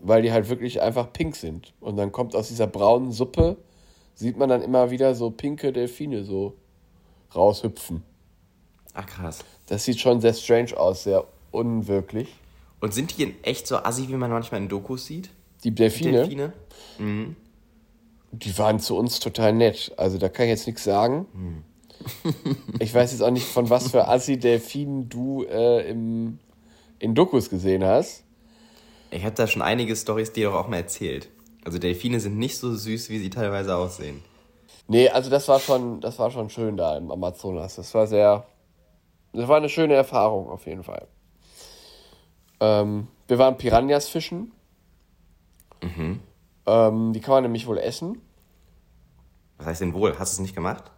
weil 0.00 0.22
die 0.22 0.32
halt 0.32 0.48
wirklich 0.48 0.82
einfach 0.82 1.12
pink 1.12 1.36
sind. 1.36 1.72
Und 1.80 1.96
dann 1.96 2.12
kommt 2.12 2.34
aus 2.34 2.48
dieser 2.48 2.66
braunen 2.66 3.12
Suppe, 3.12 3.56
sieht 4.14 4.36
man 4.36 4.48
dann 4.48 4.62
immer 4.62 4.90
wieder 4.90 5.14
so 5.14 5.30
pinke 5.30 5.72
Delfine 5.72 6.24
so 6.24 6.54
raushüpfen. 7.34 8.02
Ach 8.94 9.06
krass. 9.06 9.40
Das 9.66 9.84
sieht 9.84 10.00
schon 10.00 10.20
sehr 10.20 10.34
strange 10.34 10.76
aus, 10.76 11.04
sehr 11.04 11.24
unwirklich. 11.50 12.28
Und 12.80 12.92
sind 12.92 13.16
die 13.16 13.22
in 13.22 13.44
echt 13.44 13.66
so 13.66 13.76
assi, 13.76 14.08
wie 14.08 14.16
man 14.16 14.30
manchmal 14.30 14.60
in 14.60 14.68
Dokus 14.68 15.06
sieht? 15.06 15.30
Die 15.64 15.70
Delfine? 15.70 16.10
Die 16.10 16.16
Delfine? 16.16 16.52
Mhm. 16.98 17.36
Die 18.32 18.58
waren 18.58 18.80
zu 18.80 18.96
uns 18.96 19.20
total 19.20 19.52
nett. 19.52 19.92
Also 19.96 20.18
da 20.18 20.28
kann 20.28 20.46
ich 20.46 20.50
jetzt 20.50 20.66
nichts 20.66 20.84
sagen. 20.84 21.26
Mhm 21.32 21.64
ich 22.78 22.94
weiß 22.94 23.12
jetzt 23.12 23.22
auch 23.22 23.30
nicht, 23.30 23.46
von 23.46 23.70
was 23.70 23.90
für 23.90 24.08
Assi-Delfinen 24.08 25.08
du 25.08 25.44
äh, 25.44 25.88
im, 25.88 26.38
in 26.98 27.14
Dokus 27.14 27.50
gesehen 27.50 27.84
hast. 27.84 28.24
Ich 29.10 29.24
habe 29.24 29.34
da 29.34 29.46
schon 29.46 29.62
einige 29.62 29.94
Stories 29.94 30.32
dir 30.32 30.50
doch 30.50 30.54
auch 30.54 30.68
mal 30.68 30.78
erzählt. 30.78 31.28
Also 31.64 31.78
Delfine 31.78 32.20
sind 32.20 32.38
nicht 32.38 32.58
so 32.58 32.74
süß, 32.74 33.08
wie 33.10 33.18
sie 33.18 33.30
teilweise 33.30 33.76
aussehen. 33.76 34.22
Nee, 34.88 35.08
also 35.08 35.30
das 35.30 35.48
war 35.48 35.60
schon, 35.60 36.00
das 36.00 36.18
war 36.18 36.30
schon 36.30 36.50
schön 36.50 36.76
da 36.76 36.96
im 36.96 37.10
Amazonas. 37.10 37.76
Das 37.76 37.94
war 37.94 38.06
sehr, 38.06 38.44
das 39.32 39.48
war 39.48 39.56
eine 39.56 39.68
schöne 39.68 39.94
Erfahrung 39.94 40.48
auf 40.48 40.66
jeden 40.66 40.82
Fall. 40.82 41.06
Ähm, 42.60 43.08
wir 43.28 43.38
waren 43.38 43.56
Piranhas 43.56 44.08
fischen. 44.08 44.52
Mhm. 45.82 46.20
Ähm, 46.66 47.12
die 47.12 47.20
kann 47.20 47.34
man 47.34 47.42
nämlich 47.44 47.66
wohl 47.66 47.78
essen. 47.78 48.20
Was 49.58 49.66
heißt 49.66 49.80
denn 49.80 49.94
wohl? 49.94 50.18
Hast 50.18 50.32
du 50.32 50.36
es 50.36 50.40
nicht 50.40 50.54
gemacht? 50.54 50.90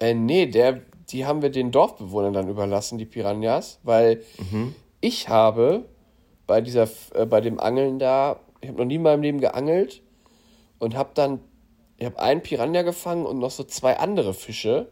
Äh, 0.00 0.14
nee, 0.14 0.46
der, 0.46 0.80
die 1.10 1.26
haben 1.26 1.42
wir 1.42 1.50
den 1.50 1.70
Dorfbewohnern 1.70 2.32
dann 2.32 2.48
überlassen, 2.48 2.98
die 2.98 3.06
Piranhas, 3.06 3.80
weil 3.82 4.22
mhm. 4.50 4.74
ich 5.00 5.28
habe 5.28 5.84
bei 6.46 6.60
dieser, 6.60 6.88
äh, 7.14 7.26
bei 7.26 7.40
dem 7.40 7.60
Angeln 7.60 7.98
da, 7.98 8.40
ich 8.64 8.70
habe 8.70 8.78
noch 8.78 8.86
nie 8.86 8.96
in 8.96 9.02
meinem 9.02 9.22
Leben 9.22 9.40
geangelt 9.40 10.02
und 10.78 10.96
habe 10.96 11.10
dann, 11.14 11.40
ich 11.98 12.06
habe 12.06 12.18
einen 12.18 12.42
Piranha 12.42 12.82
gefangen 12.82 13.26
und 13.26 13.38
noch 13.38 13.50
so 13.50 13.62
zwei 13.64 13.98
andere 13.98 14.34
Fische, 14.34 14.90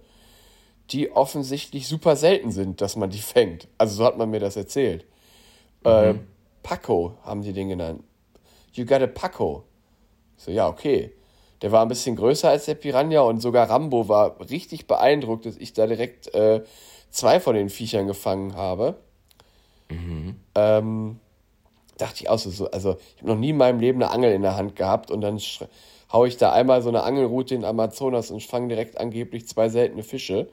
die 0.91 1.11
offensichtlich 1.11 1.89
super 1.89 2.17
selten 2.17 2.51
sind, 2.51 2.81
dass 2.81 2.97
man 2.97 3.11
die 3.11 3.21
fängt. 3.21 3.69
Also 3.79 3.97
so 3.97 4.05
hat 4.05 4.19
man 4.19 4.31
mir 4.31 4.41
das 4.41 4.57
erzählt. 4.57 5.07
Mhm. 5.85 5.91
Äh, 5.91 6.15
Paco 6.63 7.15
haben 7.23 7.43
die 7.43 7.53
den 7.53 7.71
genannt. 7.71 8.05
You 8.75 8.85
got 8.85 9.01
a 9.03 9.07
Paco. 9.07 9.65
So, 10.37 10.51
ja, 10.51 10.69
okay. 10.69 11.13
Der 11.63 11.73
war 11.73 11.83
ein 11.83 11.89
bisschen 11.89 12.17
größer 12.17 12.51
als 12.51 12.67
der 12.67 12.75
Piranha 12.75 13.21
und 13.21 13.41
sogar 13.41 13.71
Rambo 13.71 14.09
war 14.09 14.39
richtig 14.51 14.87
beeindruckt, 14.87 15.47
dass 15.47 15.57
ich 15.57 15.73
da 15.73 15.87
direkt 15.87 16.35
äh, 16.35 16.63
zwei 17.11 17.41
von 17.41 17.55
den 17.55 17.71
Viechern 17.71 18.07
gefangen 18.07 18.55
habe. 18.55 18.97
Mhm. 19.89 20.37
Ähm, 20.55 21.21
dachte 21.99 22.23
ich 22.23 22.29
auch 22.29 22.39
so, 22.39 22.71
also 22.71 22.97
ich 23.17 23.23
habe 23.23 23.33
noch 23.33 23.39
nie 23.39 23.51
in 23.51 23.57
meinem 23.57 23.81
Leben 23.81 24.03
eine 24.03 24.13
Angel 24.13 24.33
in 24.33 24.43
der 24.43 24.57
Hand 24.57 24.77
gehabt 24.77 25.11
und 25.11 25.21
dann 25.21 25.41
haue 26.13 26.29
ich 26.29 26.37
da 26.37 26.53
einmal 26.53 26.83
so 26.83 26.89
eine 26.89 27.03
Angelroute 27.03 27.55
in 27.55 27.65
Amazonas 27.65 28.31
und 28.31 28.43
fange 28.43 28.69
direkt 28.69 28.99
angeblich 28.99 29.47
zwei 29.49 29.69
seltene 29.69 30.03
Fische. 30.03 30.49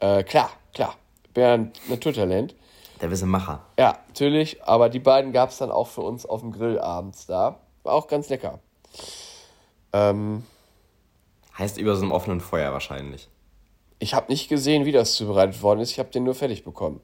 Äh, 0.00 0.22
klar, 0.24 0.50
klar. 0.74 0.94
Ein 1.36 1.72
Naturtalent. 1.88 2.56
Der 3.00 3.12
wisse 3.12 3.26
Macher. 3.26 3.64
Ja, 3.78 3.98
natürlich. 4.08 4.62
Aber 4.64 4.88
die 4.88 4.98
beiden 4.98 5.32
gab 5.32 5.50
es 5.50 5.58
dann 5.58 5.70
auch 5.70 5.86
für 5.86 6.00
uns 6.00 6.26
auf 6.26 6.40
dem 6.40 6.50
Grill 6.50 6.80
abends 6.80 7.26
da. 7.26 7.60
War 7.84 7.94
auch 7.94 8.08
ganz 8.08 8.28
lecker. 8.28 8.58
Ähm, 9.92 10.44
Heißt 11.56 11.78
über 11.78 11.94
so 11.94 12.02
einem 12.02 12.12
offenen 12.12 12.40
Feuer 12.40 12.72
wahrscheinlich. 12.72 13.28
ich 14.00 14.14
habe 14.14 14.30
nicht 14.32 14.48
gesehen, 14.48 14.84
wie 14.84 14.92
das 14.92 15.14
zubereitet 15.14 15.62
worden 15.62 15.80
ist. 15.80 15.92
Ich 15.92 15.98
habe 16.00 16.10
den 16.10 16.24
nur 16.24 16.34
fertig 16.34 16.64
bekommen. 16.64 17.00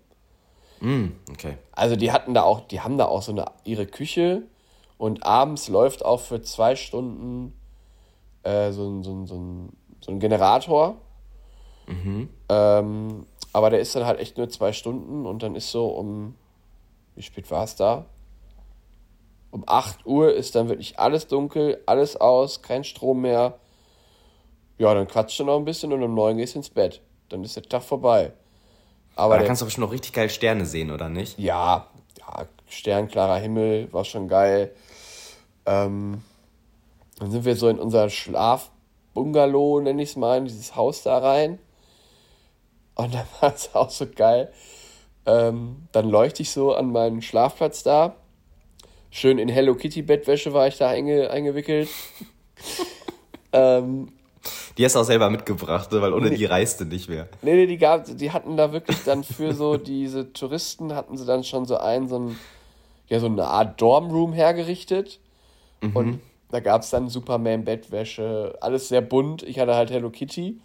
Mm, 0.80 1.08
okay. 1.30 1.56
Also 1.72 1.96
die 1.96 2.12
hatten 2.12 2.34
da 2.34 2.42
auch, 2.42 2.60
die 2.60 2.80
haben 2.80 2.98
da 2.98 3.06
auch 3.06 3.22
so 3.22 3.32
eine 3.32 3.46
ihre 3.64 3.86
Küche 3.86 4.42
und 4.98 5.24
abends 5.24 5.68
läuft 5.68 6.04
auch 6.04 6.20
für 6.20 6.42
zwei 6.42 6.76
Stunden 6.76 7.52
äh, 8.42 8.72
so, 8.72 8.88
ein, 8.88 9.02
so, 9.02 9.12
ein, 9.12 9.26
so, 9.26 9.34
ein, 9.36 9.72
so 10.00 10.12
ein 10.12 10.20
Generator. 10.20 10.96
Ähm, 12.48 13.26
aber 13.52 13.70
der 13.70 13.80
ist 13.80 13.94
dann 13.94 14.04
halt 14.04 14.20
echt 14.20 14.36
nur 14.36 14.48
zwei 14.48 14.72
Stunden 14.72 15.26
und 15.26 15.42
dann 15.42 15.54
ist 15.54 15.70
so 15.70 15.86
um, 15.88 16.34
wie 17.14 17.22
spät 17.22 17.50
war 17.50 17.64
es 17.64 17.76
da? 17.76 18.06
Um 19.50 19.62
8 19.66 20.04
Uhr 20.04 20.34
ist 20.34 20.56
dann 20.56 20.68
wirklich 20.68 20.98
alles 20.98 21.28
dunkel, 21.28 21.80
alles 21.86 22.16
aus, 22.16 22.62
kein 22.62 22.82
Strom 22.82 23.20
mehr. 23.20 23.58
Ja, 24.78 24.92
dann 24.92 25.06
quatscht 25.06 25.38
du 25.38 25.44
noch 25.44 25.56
ein 25.56 25.64
bisschen 25.64 25.92
und 25.92 26.02
um 26.02 26.14
9 26.14 26.36
gehst 26.36 26.54
du 26.54 26.58
ins 26.58 26.70
Bett. 26.70 27.00
Dann 27.28 27.44
ist 27.44 27.54
der 27.54 27.62
Tag 27.62 27.84
vorbei. 27.84 28.32
Aber 29.16 29.34
Aber 29.34 29.38
da 29.38 29.46
kannst 29.46 29.62
du 29.62 29.66
bestimmt 29.66 29.86
noch 29.86 29.92
richtig 29.92 30.12
geil 30.12 30.28
Sterne 30.28 30.66
sehen, 30.66 30.90
oder 30.90 31.08
nicht? 31.08 31.38
ja, 31.38 31.86
ja, 32.18 32.46
sternklarer 32.68 33.38
Himmel, 33.38 33.92
war 33.92 34.04
schon 34.04 34.28
geil. 34.28 34.74
Ähm, 35.66 36.22
dann 37.18 37.30
sind 37.30 37.44
wir 37.44 37.56
so 37.56 37.68
in 37.68 37.78
unser 37.78 38.10
Schlafbungalow, 38.10 39.80
nenne 39.80 40.02
ich 40.02 40.10
es 40.10 40.16
mal, 40.16 40.38
in 40.38 40.44
dieses 40.46 40.74
Haus 40.74 41.02
da 41.02 41.18
rein. 41.18 41.58
Und 42.94 43.14
dann 43.14 43.26
war 43.40 43.54
es 43.54 43.74
auch 43.74 43.90
so 43.90 44.06
geil. 44.06 44.52
Ähm, 45.26 45.88
dann 45.92 46.08
leuchte 46.08 46.42
ich 46.42 46.50
so 46.50 46.74
an 46.74 46.92
meinen 46.92 47.22
Schlafplatz 47.22 47.82
da. 47.82 48.16
Schön 49.10 49.38
in 49.38 49.48
Hello 49.48 49.74
Kitty 49.74 50.02
Bettwäsche 50.02 50.52
war 50.52 50.66
ich 50.66 50.76
da 50.76 50.88
einge 50.88 51.30
eingewickelt. 51.30 51.88
ähm, 53.52 54.12
Die 54.76 54.84
hast 54.84 54.94
du 54.94 55.00
auch 55.00 55.04
selber 55.04 55.30
mitgebracht, 55.30 55.90
ne? 55.92 56.02
weil 56.02 56.12
ohne 56.12 56.30
die 56.30 56.44
reist 56.44 56.80
du 56.80 56.84
nicht 56.84 57.08
mehr. 57.08 57.28
Nee, 57.42 57.54
nee, 57.54 57.66
die, 57.66 57.78
gab, 57.78 58.04
die 58.06 58.32
hatten 58.32 58.56
da 58.56 58.72
wirklich 58.72 59.02
dann 59.04 59.24
für 59.24 59.54
so 59.54 59.76
diese 59.78 60.32
Touristen, 60.32 60.94
hatten 60.94 61.16
sie 61.16 61.24
dann 61.24 61.44
schon 61.44 61.64
so 61.66 61.76
einen, 61.76 62.08
so 62.08 62.18
ein, 62.18 62.38
ja, 63.08 63.20
so 63.20 63.26
eine 63.26 63.46
Art 63.46 63.80
Dormroom 63.80 64.32
hergerichtet. 64.32 65.20
Und 65.92 66.20
da 66.50 66.60
gab 66.60 66.82
es 66.82 66.90
dann 66.90 67.08
Superman-Bettwäsche, 67.08 68.56
alles 68.60 68.88
sehr 68.88 69.00
bunt. 69.00 69.42
Ich 69.42 69.58
hatte 69.58 69.74
halt 69.74 69.90
Hello 69.90 70.10
Kitty. 70.10 70.60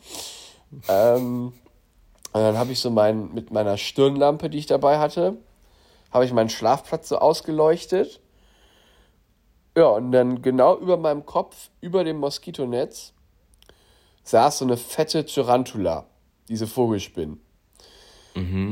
Ähm, 0.88 1.54
und 2.32 2.42
dann 2.42 2.58
habe 2.58 2.72
ich 2.72 2.80
so 2.80 2.90
mein, 2.90 3.34
mit 3.34 3.52
meiner 3.52 3.78
Stirnlampe, 3.78 4.50
die 4.50 4.60
ich 4.60 4.68
dabei 4.68 5.00
hatte, 5.00 5.38
habe 6.12 6.26
ich 6.26 6.34
meinen 6.34 6.50
Schlafplatz 6.50 7.10
so 7.10 7.18
ausgeleuchtet. 7.18 8.20
Ja, 9.76 9.88
und 9.88 10.12
dann 10.12 10.42
genau 10.42 10.78
über 10.78 10.98
meinem 10.98 11.26
Kopf, 11.26 11.70
über 11.82 12.04
dem 12.04 12.18
Moskitonetz, 12.18 13.14
saß 14.30 14.60
so 14.60 14.66
eine 14.66 14.78
fette 14.78 15.26
Tarantula, 15.26 16.06
diese 16.48 16.68
Vogelspinnen. 16.68 17.40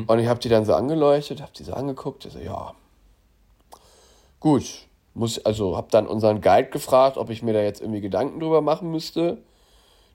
Und 0.07 0.19
ich 0.19 0.27
habe 0.27 0.39
die 0.39 0.49
dann 0.49 0.65
so 0.65 0.73
angeleuchtet, 0.73 1.41
habe 1.41 1.51
die 1.57 1.63
so 1.63 1.73
angeguckt, 1.73 2.25
ich 2.25 2.33
so, 2.33 2.39
ja, 2.39 2.75
gut, 4.39 4.87
muss, 5.15 5.43
also 5.43 5.75
habe 5.75 5.87
dann 5.89 6.07
unseren 6.07 6.41
Guide 6.41 6.69
gefragt, 6.69 7.17
ob 7.17 7.31
ich 7.31 7.41
mir 7.41 7.53
da 7.53 7.61
jetzt 7.61 7.81
irgendwie 7.81 8.01
Gedanken 8.01 8.39
drüber 8.39 8.61
machen 8.61 8.91
müsste, 8.91 9.39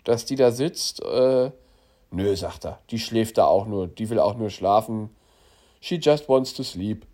dass 0.04 0.24
die 0.24 0.36
da 0.36 0.52
sitzt. 0.52 1.02
Äh, 1.02 1.50
nö, 2.12 2.36
sagt 2.36 2.64
er, 2.64 2.78
die 2.90 3.00
schläft 3.00 3.38
da 3.38 3.46
auch 3.46 3.66
nur, 3.66 3.88
die 3.88 4.10
will 4.10 4.20
auch 4.20 4.36
nur 4.36 4.50
schlafen. 4.50 5.10
She 5.80 5.96
just 5.96 6.28
wants 6.28 6.54
to 6.54 6.62
sleep. 6.62 7.04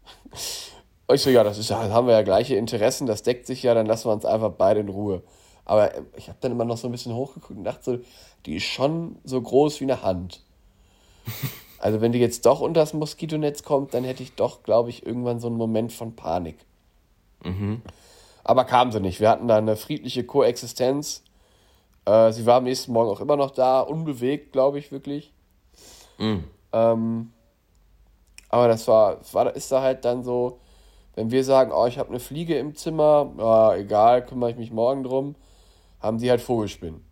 Und 1.07 1.15
ich 1.15 1.23
so, 1.23 1.31
ja, 1.31 1.43
das 1.45 1.57
ist 1.57 1.71
ja, 1.71 1.79
haben 1.89 2.07
wir 2.07 2.15
ja 2.15 2.23
gleiche 2.23 2.57
Interessen, 2.57 3.07
das 3.07 3.23
deckt 3.23 3.47
sich 3.47 3.63
ja, 3.63 3.73
dann 3.73 3.87
lassen 3.87 4.09
wir 4.09 4.13
uns 4.13 4.27
einfach 4.27 4.53
beide 4.53 4.81
in 4.81 4.91
Ruhe. 4.91 5.23
Aber 5.69 5.93
ich 6.17 6.29
habe 6.29 6.39
dann 6.41 6.51
immer 6.51 6.65
noch 6.65 6.79
so 6.79 6.89
ein 6.89 6.93
bisschen 6.93 7.15
hochgeguckt 7.15 7.57
und 7.57 7.65
dachte 7.65 7.85
so, 7.85 7.99
die 8.47 8.57
ist 8.57 8.65
schon 8.65 9.19
so 9.23 9.41
groß 9.41 9.81
wie 9.81 9.85
eine 9.85 10.03
Hand. 10.03 10.43
Also 11.81 12.01
wenn 12.01 12.11
die 12.11 12.19
jetzt 12.19 12.45
doch 12.45 12.61
unter 12.61 12.81
das 12.81 12.93
Moskitonetz 12.93 13.63
kommt, 13.63 13.95
dann 13.95 14.03
hätte 14.03 14.25
ich 14.25 14.35
doch, 14.35 14.65
glaube 14.65 14.91
ich, 14.91 15.07
irgendwann 15.07 15.39
so 15.39 15.47
einen 15.47 15.57
Moment 15.57 15.93
von 15.93 16.17
Panik. 16.17 16.57
Aber 18.43 18.65
kam 18.65 18.91
sie 18.91 18.99
nicht. 18.99 19.21
Wir 19.21 19.31
hatten 19.31 19.47
da 19.47 19.59
eine 19.59 19.77
friedliche 19.77 20.25
Koexistenz. 20.25 21.23
Äh, 22.05 22.33
sie 22.33 22.47
war 22.47 22.57
am 22.57 22.65
nächsten 22.65 22.91
Morgen 22.91 23.11
auch 23.11 23.21
immer 23.21 23.37
noch 23.37 23.53
da, 23.53 23.81
unbewegt, 23.81 24.51
glaube 24.51 24.81
ich, 24.81 24.91
wirklich. 24.91 25.33
Ähm, 26.73 27.31
aber 28.49 28.67
das 28.67 28.89
war, 28.89 29.19
war, 29.33 29.55
ist 29.55 29.71
da 29.71 29.81
halt 29.81 30.05
dann 30.05 30.25
so, 30.25 30.59
wenn 31.15 31.31
wir 31.31 31.45
sagen, 31.45 31.71
oh, 31.73 31.87
ich 31.87 31.99
habe 31.99 32.09
eine 32.09 32.19
Fliege 32.21 32.59
im 32.59 32.75
Zimmer, 32.75 33.31
ja, 33.39 33.77
egal, 33.77 34.25
kümmere 34.27 34.51
ich 34.51 34.57
mich 34.57 34.73
morgen 34.73 35.05
drum, 35.05 35.37
haben 36.01 36.19
die 36.19 36.31
halt 36.31 36.41
Vogelspinnen. 36.41 37.05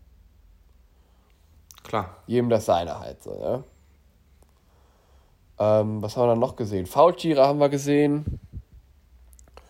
Klar. 1.83 2.17
Jedem 2.27 2.49
das 2.49 2.67
seine 2.67 2.99
halt 2.99 3.23
so, 3.23 3.39
ja. 3.41 3.63
Ähm, 5.59 6.03
was 6.03 6.17
haben 6.17 6.25
wir 6.25 6.29
dann 6.29 6.41
noch 6.41 6.57
gesehen? 6.57 6.87
Faultiere 6.87 7.47
haben 7.47 7.59
wir 7.59 7.69
gesehen. 7.69 8.41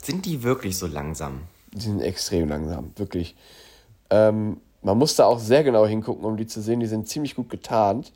Sind 0.02 0.26
die 0.26 0.42
wirklich 0.42 0.78
so 0.78 0.86
langsam? 0.86 1.42
Die 1.72 1.80
sind 1.80 2.00
extrem 2.00 2.48
langsam, 2.48 2.92
wirklich. 2.96 3.36
Ähm, 4.10 4.60
man 4.82 4.98
musste 4.98 5.26
auch 5.26 5.38
sehr 5.38 5.64
genau 5.64 5.86
hingucken, 5.86 6.24
um 6.24 6.36
die 6.36 6.46
zu 6.46 6.60
sehen. 6.60 6.80
Die 6.80 6.86
sind 6.86 7.08
ziemlich 7.08 7.34
gut 7.34 7.50
getarnt. 7.50 8.12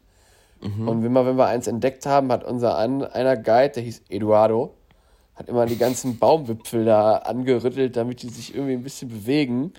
Und 0.60 1.04
immer, 1.04 1.24
wenn 1.24 1.36
wir 1.36 1.46
eins 1.46 1.66
entdeckt 1.66 2.04
haben, 2.04 2.30
hat 2.30 2.44
unser 2.44 2.76
ein, 2.76 3.02
einer 3.02 3.36
Guide, 3.36 3.70
der 3.70 3.82
hieß 3.82 4.02
Eduardo, 4.10 4.74
hat 5.34 5.48
immer 5.48 5.64
die 5.64 5.78
ganzen 5.78 6.18
Baumwipfel 6.18 6.84
da 6.84 7.16
angerüttelt, 7.16 7.96
damit 7.96 8.22
die 8.22 8.28
sich 8.28 8.54
irgendwie 8.54 8.74
ein 8.74 8.82
bisschen 8.82 9.08
bewegen. 9.08 9.72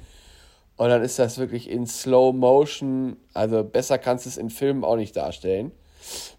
Und 0.82 0.90
dann 0.90 1.04
ist 1.04 1.20
das 1.20 1.38
wirklich 1.38 1.70
in 1.70 1.86
Slow 1.86 2.36
Motion. 2.36 3.16
Also 3.36 3.64
besser 3.64 4.00
kannst 4.00 4.26
du 4.26 4.30
es 4.30 4.38
in 4.38 4.50
Filmen 4.50 4.84
auch 4.84 4.96
nicht 4.96 5.16
darstellen. 5.16 5.72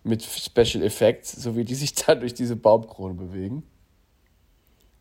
Mit 0.02 0.24
Special 0.24 0.82
Effects, 0.82 1.30
so 1.30 1.54
wie 1.54 1.64
die 1.64 1.76
sich 1.76 1.94
da 2.06 2.16
durch 2.16 2.34
diese 2.34 2.56
Baumkrone 2.56 3.14
bewegen. 3.14 3.62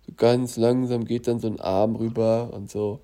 So 0.05 0.13
ganz 0.15 0.57
langsam 0.57 1.05
geht 1.05 1.27
dann 1.27 1.39
so 1.39 1.47
ein 1.47 1.59
Arm 1.59 1.95
rüber 1.95 2.51
und 2.53 2.69
so. 2.69 2.99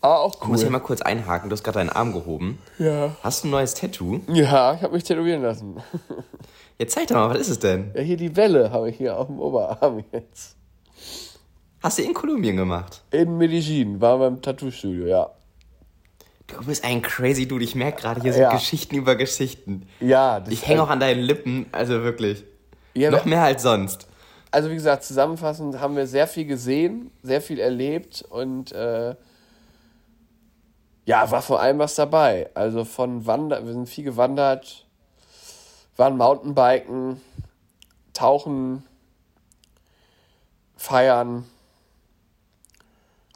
Ah, 0.00 0.18
auch 0.18 0.40
Ich 0.40 0.46
muss 0.46 0.60
hier 0.60 0.68
cool. 0.68 0.72
mal 0.74 0.78
kurz 0.78 1.02
einhaken. 1.02 1.50
Du 1.50 1.54
hast 1.54 1.64
gerade 1.64 1.78
deinen 1.80 1.90
Arm 1.90 2.12
gehoben. 2.12 2.60
Ja. 2.78 3.16
Hast 3.24 3.42
du 3.42 3.48
ein 3.48 3.50
neues 3.50 3.74
Tattoo? 3.74 4.20
Ja, 4.28 4.74
ich 4.74 4.82
habe 4.82 4.94
mich 4.94 5.02
tätowieren 5.02 5.42
lassen. 5.42 5.82
Jetzt 6.78 6.94
zeig 6.94 7.08
doch 7.08 7.16
mal, 7.16 7.30
was 7.30 7.40
ist 7.40 7.48
es 7.48 7.58
denn? 7.58 7.90
Ja, 7.96 8.02
hier 8.02 8.16
die 8.16 8.36
Welle 8.36 8.70
habe 8.70 8.90
ich 8.90 8.96
hier 8.96 9.18
auf 9.18 9.26
dem 9.26 9.40
Oberarm 9.40 10.04
jetzt. 10.12 10.55
Hast 11.86 11.98
du 11.98 12.02
in 12.02 12.14
Kolumbien 12.14 12.56
gemacht? 12.56 13.00
In 13.12 13.38
Medellin, 13.38 14.00
war 14.00 14.18
beim 14.18 14.42
Tattoo-Studio, 14.42 15.06
ja. 15.06 15.30
Du 16.48 16.64
bist 16.64 16.84
ein 16.84 17.00
crazy 17.00 17.46
Dude. 17.46 17.62
Ich 17.62 17.76
merke 17.76 18.00
gerade, 18.02 18.22
hier 18.22 18.32
sind 18.32 18.42
Ja. 18.42 18.52
Geschichten 18.52 18.96
über 18.96 19.14
Geschichten. 19.14 19.86
Ja, 20.00 20.40
das 20.40 20.52
Ich 20.52 20.66
hänge 20.66 20.82
auch 20.82 20.88
an 20.88 20.98
deinen 20.98 21.20
Lippen, 21.20 21.66
also 21.70 22.02
wirklich. 22.02 22.42
Ja, 22.94 23.12
Noch 23.12 23.24
mehr 23.24 23.44
als 23.44 23.62
sonst. 23.62 24.08
Also 24.50 24.68
wie 24.68 24.74
gesagt, 24.74 25.04
zusammenfassend 25.04 25.78
haben 25.78 25.94
wir 25.94 26.08
sehr 26.08 26.26
viel 26.26 26.44
gesehen, 26.46 27.12
sehr 27.22 27.40
viel 27.40 27.60
erlebt 27.60 28.24
und 28.30 28.72
äh, 28.72 29.14
ja, 31.04 31.30
war 31.30 31.40
vor 31.40 31.60
allem 31.60 31.78
was 31.78 31.94
dabei. 31.94 32.50
Also 32.54 32.84
von 32.84 33.26
Wander, 33.26 33.64
wir 33.64 33.72
sind 33.72 33.88
viel 33.88 34.02
gewandert, 34.02 34.88
waren 35.96 36.16
Mountainbiken, 36.16 37.20
Tauchen, 38.12 38.82
Feiern, 40.76 41.44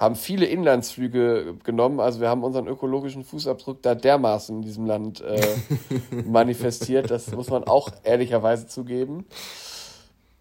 haben 0.00 0.16
viele 0.16 0.46
Inlandsflüge 0.46 1.56
genommen. 1.62 2.00
Also 2.00 2.20
wir 2.20 2.28
haben 2.30 2.42
unseren 2.42 2.66
ökologischen 2.66 3.22
Fußabdruck 3.22 3.82
da 3.82 3.94
dermaßen 3.94 4.56
in 4.56 4.62
diesem 4.62 4.86
Land 4.86 5.20
äh, 5.20 5.40
manifestiert. 6.24 7.10
Das 7.10 7.30
muss 7.32 7.50
man 7.50 7.64
auch 7.64 7.90
ehrlicherweise 8.02 8.66
zugeben. 8.66 9.26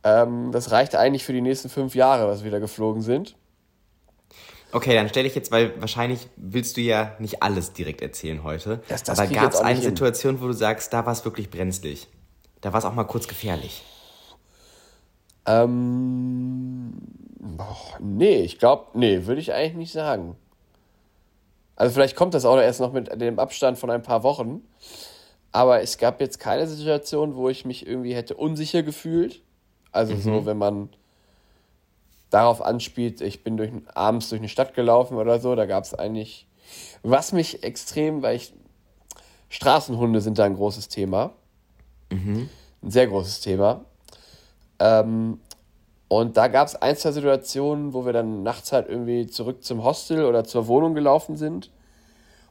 Ähm, 0.03 0.51
das 0.53 0.71
reicht 0.71 0.95
eigentlich 0.95 1.25
für 1.25 1.33
die 1.33 1.41
nächsten 1.41 1.67
fünf 1.69 1.93
Jahre, 1.93 2.27
was 2.29 2.43
wir 2.45 2.51
da 2.51 2.59
geflogen 2.59 3.01
sind. 3.01 3.35
Okay, 4.71 4.93
dann 4.95 5.09
stelle 5.09 5.27
ich 5.27 5.35
jetzt, 5.35 5.51
weil 5.51 5.73
wahrscheinlich 5.81 6.29
willst 6.37 6.77
du 6.77 6.81
ja 6.81 7.15
nicht 7.19 7.43
alles 7.43 7.73
direkt 7.73 8.01
erzählen 8.01 8.43
heute. 8.43 8.81
Das- 8.87 9.03
das 9.03 9.19
aber 9.19 9.27
gab 9.27 9.51
es 9.53 9.59
eine 9.59 9.75
hin. 9.79 9.89
Situation, 9.89 10.41
wo 10.41 10.47
du 10.47 10.53
sagst, 10.53 10.93
da 10.93 11.05
war 11.05 11.11
es 11.11 11.25
wirklich 11.25 11.49
brenzlig? 11.49 12.07
Da 12.61 12.71
war 12.71 12.79
es 12.79 12.85
auch 12.85 12.93
mal 12.93 13.03
kurz 13.03 13.27
gefährlich. 13.27 13.83
Ähm, 15.49 16.93
boah, 17.39 17.97
nee, 17.99 18.41
ich 18.41 18.59
glaube, 18.59 18.85
nee, 18.93 19.25
würde 19.25 19.41
ich 19.41 19.51
eigentlich 19.51 19.75
nicht 19.75 19.91
sagen. 19.91 20.35
Also 21.75 21.93
vielleicht 21.93 22.15
kommt 22.15 22.35
das 22.35 22.45
auch 22.45 22.57
erst 22.57 22.79
noch 22.79 22.93
mit 22.93 23.19
dem 23.19 23.39
Abstand 23.39 23.79
von 23.79 23.89
ein 23.89 24.03
paar 24.03 24.21
Wochen. 24.21 24.61
Aber 25.51 25.81
es 25.81 25.97
gab 25.97 26.21
jetzt 26.21 26.39
keine 26.39 26.67
Situation, 26.67 27.35
wo 27.35 27.49
ich 27.49 27.65
mich 27.65 27.87
irgendwie 27.87 28.13
hätte 28.13 28.35
unsicher 28.35 28.83
gefühlt. 28.83 29.41
Also 29.91 30.15
so, 30.15 30.45
wenn 30.45 30.57
man 30.57 30.89
darauf 32.29 32.61
anspielt, 32.61 33.21
ich 33.21 33.43
bin 33.43 33.57
durch, 33.57 33.71
abends 33.95 34.29
durch 34.29 34.41
eine 34.41 34.49
Stadt 34.49 34.75
gelaufen 34.75 35.17
oder 35.17 35.39
so, 35.39 35.55
da 35.55 35.65
gab 35.65 35.83
es 35.83 35.95
eigentlich, 35.95 36.45
was 37.01 37.31
mich 37.31 37.63
extrem, 37.63 38.21
weil 38.21 38.35
ich, 38.35 38.53
Straßenhunde 39.49 40.21
sind 40.21 40.37
da 40.37 40.43
ein 40.43 40.55
großes 40.55 40.89
Thema. 40.89 41.31
Ein 42.83 42.91
sehr 42.91 43.07
großes 43.07 43.41
Thema. 43.41 43.83
Ähm, 44.79 45.39
und 46.07 46.37
da 46.37 46.47
gab 46.47 46.67
es 46.67 46.75
ein, 46.75 46.95
zwei 46.95 47.11
Situationen, 47.11 47.93
wo 47.93 48.05
wir 48.05 48.13
dann 48.13 48.43
nachts 48.43 48.71
halt 48.71 48.89
irgendwie 48.89 49.27
zurück 49.27 49.63
zum 49.63 49.83
Hostel 49.83 50.25
oder 50.25 50.43
zur 50.43 50.67
Wohnung 50.67 50.95
gelaufen 50.95 51.37
sind 51.37 51.71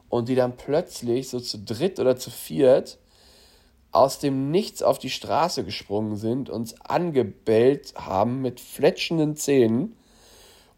und 0.09 0.29
die 0.29 0.35
dann 0.35 0.57
plötzlich 0.57 1.29
so 1.29 1.41
zu 1.41 1.59
dritt 1.59 1.99
oder 1.99 2.17
zu 2.17 2.31
viert 2.31 2.99
aus 3.91 4.19
dem 4.19 4.51
Nichts 4.51 4.83
auf 4.83 4.99
die 4.99 5.11
Straße 5.11 5.65
gesprungen 5.65 6.17
sind, 6.17 6.51
uns 6.51 6.81
angebellt 6.83 7.95
haben 7.97 8.43
mit 8.43 8.61
fletschenden 8.61 9.37
Zähnen 9.37 9.97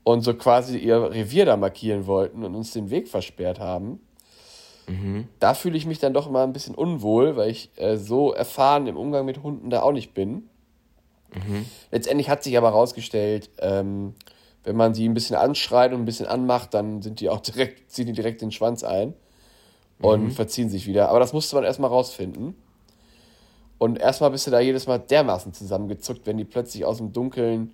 und 0.05 0.23
so 0.23 0.35
quasi 0.35 0.79
ihr 0.79 1.11
Revier 1.11 1.45
da 1.45 1.57
markieren 1.57 2.07
wollten 2.07 2.45
und 2.45 2.55
uns 2.55 2.73
den 2.73 2.91
Weg 2.91 3.09
versperrt 3.09 3.59
haben. 3.61 4.01
Da 5.39 5.55
fühle 5.55 5.77
ich 5.77 5.87
mich 5.87 5.99
dann 5.99 6.15
doch 6.15 6.27
immer 6.27 6.43
ein 6.43 6.53
bisschen 6.53 6.75
unwohl, 6.75 7.37
weil 7.37 7.51
ich 7.51 7.71
äh, 7.77 7.97
so 7.97 8.33
erfahren 8.33 8.87
im 8.87 8.97
Umgang 8.97 9.25
mit 9.25 9.43
Hunden 9.43 9.71
da 9.71 9.83
auch 9.83 9.93
nicht 9.93 10.15
bin. 10.15 10.50
Letztendlich 11.91 12.29
hat 12.29 12.43
sich 12.43 12.57
aber 12.57 12.69
herausgestellt, 12.69 13.51
ähm, 13.59 14.15
wenn 14.65 14.77
man 14.77 14.95
sie 14.95 15.09
ein 15.09 15.15
bisschen 15.15 15.37
anschreit 15.37 15.93
und 15.93 16.01
ein 16.01 16.05
bisschen 16.05 16.27
anmacht, 16.27 16.75
dann 16.75 17.03
sind 17.03 17.21
die 17.21 17.29
auch 17.29 17.41
direkt, 17.41 17.91
ziehen 17.91 18.07
die 18.07 18.13
direkt 18.13 18.43
den 18.43 18.53
Schwanz 18.53 18.85
ein 18.85 19.15
und 20.01 20.33
verziehen 20.33 20.69
sich 20.71 20.87
wieder. 20.87 21.09
Aber 21.11 21.21
das 21.21 21.33
musste 21.33 21.57
man 21.57 21.65
erstmal 21.65 21.91
rausfinden. 21.91 22.55
Und 23.79 23.99
erstmal 23.99 24.31
bist 24.31 24.47
du 24.47 24.51
da 24.51 24.61
jedes 24.61 24.87
Mal 24.87 24.99
dermaßen 24.99 25.55
zusammengezuckt, 25.55 26.27
wenn 26.27 26.37
die 26.37 26.45
plötzlich 26.45 26.85
aus 26.85 26.99
dem 26.99 27.13
Dunkeln 27.13 27.73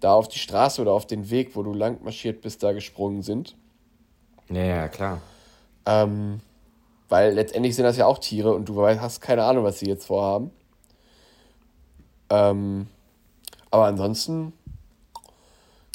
da 0.00 0.12
auf 0.12 0.28
die 0.28 0.38
Straße 0.38 0.82
oder 0.82 0.92
auf 0.92 1.06
den 1.06 1.30
Weg, 1.30 1.54
wo 1.54 1.62
du 1.62 1.72
lang 1.72 2.02
marschiert 2.02 2.40
bist, 2.40 2.62
da 2.62 2.72
gesprungen 2.72 3.22
sind. 3.22 3.56
Ja, 4.50 4.64
ja, 4.64 4.88
klar. 4.88 5.20
Ähm, 5.86 6.40
weil 7.08 7.34
letztendlich 7.34 7.76
sind 7.76 7.84
das 7.84 7.96
ja 7.96 8.06
auch 8.06 8.18
Tiere 8.18 8.52
und 8.52 8.68
du 8.68 8.84
hast 8.84 9.20
keine 9.20 9.44
Ahnung, 9.44 9.64
was 9.64 9.78
sie 9.78 9.86
jetzt 9.86 10.06
vorhaben. 10.06 10.50
Ähm, 12.34 12.86
aber 13.70 13.86
ansonsten, 13.86 14.52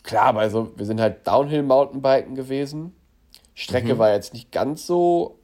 klar, 0.04 0.36
also 0.38 0.72
wir 0.76 0.86
sind 0.86 1.02
halt 1.02 1.26
Downhill-Mountainbiken 1.28 2.36
gewesen. 2.36 2.94
Strecke 3.54 3.98
war 3.98 4.14
jetzt 4.14 4.34
nicht 4.34 4.52
ganz 4.52 4.88
so 4.88 5.40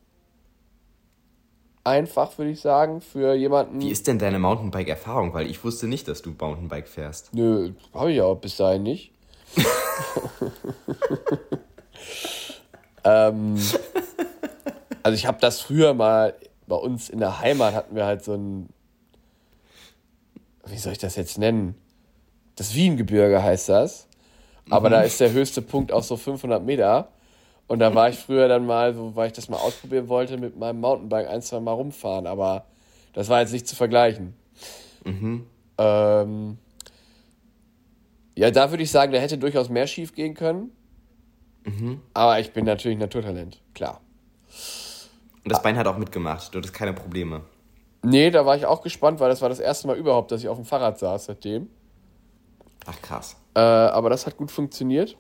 einfach, 1.84 2.38
würde 2.38 2.52
ich 2.52 2.62
sagen, 2.62 3.02
für 3.02 3.34
jemanden. 3.36 3.80
Wie 3.82 3.90
ist 3.90 4.08
denn 4.08 4.20
deine 4.20 4.40
Mountainbike-Erfahrung? 4.40 5.34
Weil 5.34 5.48
ich 5.48 5.64
wusste 5.64 5.88
nicht, 5.88 6.08
dass 6.08 6.22
du 6.22 6.32
Mountainbike 6.32 6.88
fährst. 6.88 7.34
Nö, 7.34 7.72
habe 7.94 8.12
ich 8.12 8.22
auch 8.22 8.36
bis 8.36 8.58
dahin 8.58 8.84
nicht. 8.84 9.12
ähm, 13.04 13.58
also 15.04 15.16
ich 15.16 15.26
habe 15.26 15.38
das 15.40 15.62
früher 15.62 15.94
mal, 15.94 16.36
bei 16.68 16.76
uns 16.76 17.10
in 17.10 17.20
der 17.20 17.40
Heimat 17.40 17.76
hatten 17.76 17.96
wir 17.96 18.06
halt 18.06 18.24
so 18.24 18.34
ein, 18.34 18.70
wie 20.68 20.78
soll 20.78 20.94
ich 20.94 20.98
das 20.98 21.16
jetzt 21.16 21.38
nennen? 21.38 21.76
Das 22.56 22.74
Wiengebirge 22.74 23.42
heißt 23.42 23.70
das. 23.70 24.08
Aber 24.70 24.90
da 24.90 25.02
ist 25.02 25.20
der 25.20 25.32
höchste 25.32 25.62
Punkt 25.62 25.92
auch 25.92 26.04
so 26.04 26.18
500 26.18 26.64
Meter. 26.64 27.10
Und 27.68 27.80
da 27.80 27.94
war 27.94 28.10
ich 28.10 28.18
früher 28.18 28.48
dann 28.48 28.66
mal, 28.66 28.94
so, 28.94 29.16
weil 29.16 29.28
ich 29.28 29.34
das 29.34 29.50
mal 29.50 29.58
ausprobieren 29.58 30.08
wollte, 30.08 30.38
mit 30.38 30.58
meinem 30.58 30.80
Mountainbike 30.82 31.28
ein, 31.28 31.42
zwei 31.42 31.60
Mal 31.60 31.74
rumfahren. 31.74 32.28
Aber 32.28 32.66
das 33.14 33.30
war 33.30 33.42
jetzt 33.42 33.54
nicht 33.54 33.68
zu 33.68 33.76
vergleichen. 33.76 34.34
Ähm, 35.78 36.58
ja, 38.36 38.52
da 38.52 38.72
würde 38.72 38.84
ich 38.84 38.92
sagen, 38.92 39.12
da 39.12 39.20
hätte 39.20 39.38
durchaus 39.38 39.70
mehr 39.70 39.88
schief 39.88 40.14
gehen 40.14 40.34
können. 40.34 40.72
Aber 42.14 42.40
ich 42.40 42.52
bin 42.54 42.66
natürlich 42.66 42.98
Naturtalent, 42.98 43.62
klar. 43.74 44.02
Und 45.44 45.52
das 45.52 45.62
Bein 45.62 45.78
hat 45.78 45.88
auch 45.88 45.98
mitgemacht. 45.98 46.54
Du 46.54 46.58
hattest 46.58 46.74
keine 46.74 46.94
Probleme. 46.94 47.42
Nee, 48.06 48.30
da 48.30 48.46
war 48.46 48.56
ich 48.56 48.66
auch 48.66 48.82
gespannt, 48.82 49.20
weil 49.20 49.30
das 49.30 49.42
war 49.42 49.50
das 49.50 49.60
erste 49.60 49.88
Mal 49.88 49.98
überhaupt, 49.98 50.32
dass 50.32 50.42
ich 50.42 50.48
auf 50.48 50.58
dem 50.58 50.66
Fahrrad 50.66 51.00
saß 51.00 51.26
seitdem. 51.26 51.70
Ach, 52.86 53.02
krass. 53.02 53.36
Äh, 53.56 53.60
aber 53.60 54.10
das 54.10 54.26
hat 54.26 54.38
gut 54.38 54.52
funktioniert. 54.52 55.18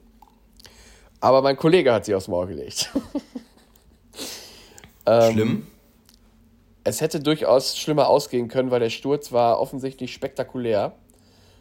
Aber 1.19 1.41
mein 1.41 1.57
Kollege 1.57 1.91
hat 1.91 2.05
sie 2.05 2.13
aufs 2.13 2.27
Maul 2.27 2.47
gelegt. 2.47 2.91
Ähm, 5.07 5.33
Schlimm? 5.33 5.67
Es 6.83 7.01
hätte 7.01 7.19
durchaus 7.19 7.77
schlimmer 7.77 8.09
ausgehen 8.09 8.47
können, 8.47 8.71
weil 8.71 8.79
der 8.79 8.89
Sturz 8.89 9.31
war 9.31 9.59
offensichtlich 9.59 10.13
spektakulär. 10.13 10.93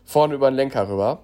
Vorne 0.05 0.35
über 0.35 0.51
den 0.51 0.57
Lenker 0.57 0.89
rüber. 0.89 1.21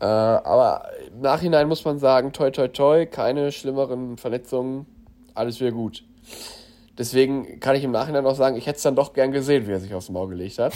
Äh, 0.00 0.04
aber 0.04 0.88
im 1.08 1.20
Nachhinein 1.20 1.68
muss 1.68 1.84
man 1.84 1.98
sagen, 1.98 2.32
toi 2.32 2.50
toi 2.50 2.68
toi, 2.68 3.06
keine 3.06 3.52
schlimmeren 3.52 4.18
Verletzungen, 4.18 4.86
alles 5.34 5.60
wieder 5.60 5.72
gut. 5.72 6.04
Deswegen 6.96 7.58
kann 7.60 7.74
ich 7.74 7.82
im 7.84 7.90
Nachhinein 7.90 8.24
auch 8.24 8.36
sagen, 8.36 8.56
ich 8.56 8.66
hätte 8.66 8.76
es 8.76 8.82
dann 8.82 8.94
doch 8.94 9.12
gern 9.14 9.32
gesehen, 9.32 9.66
wie 9.66 9.72
er 9.72 9.80
sich 9.80 9.94
aufs 9.94 10.10
Maul 10.10 10.28
gelegt 10.28 10.58
hat. 10.58 10.72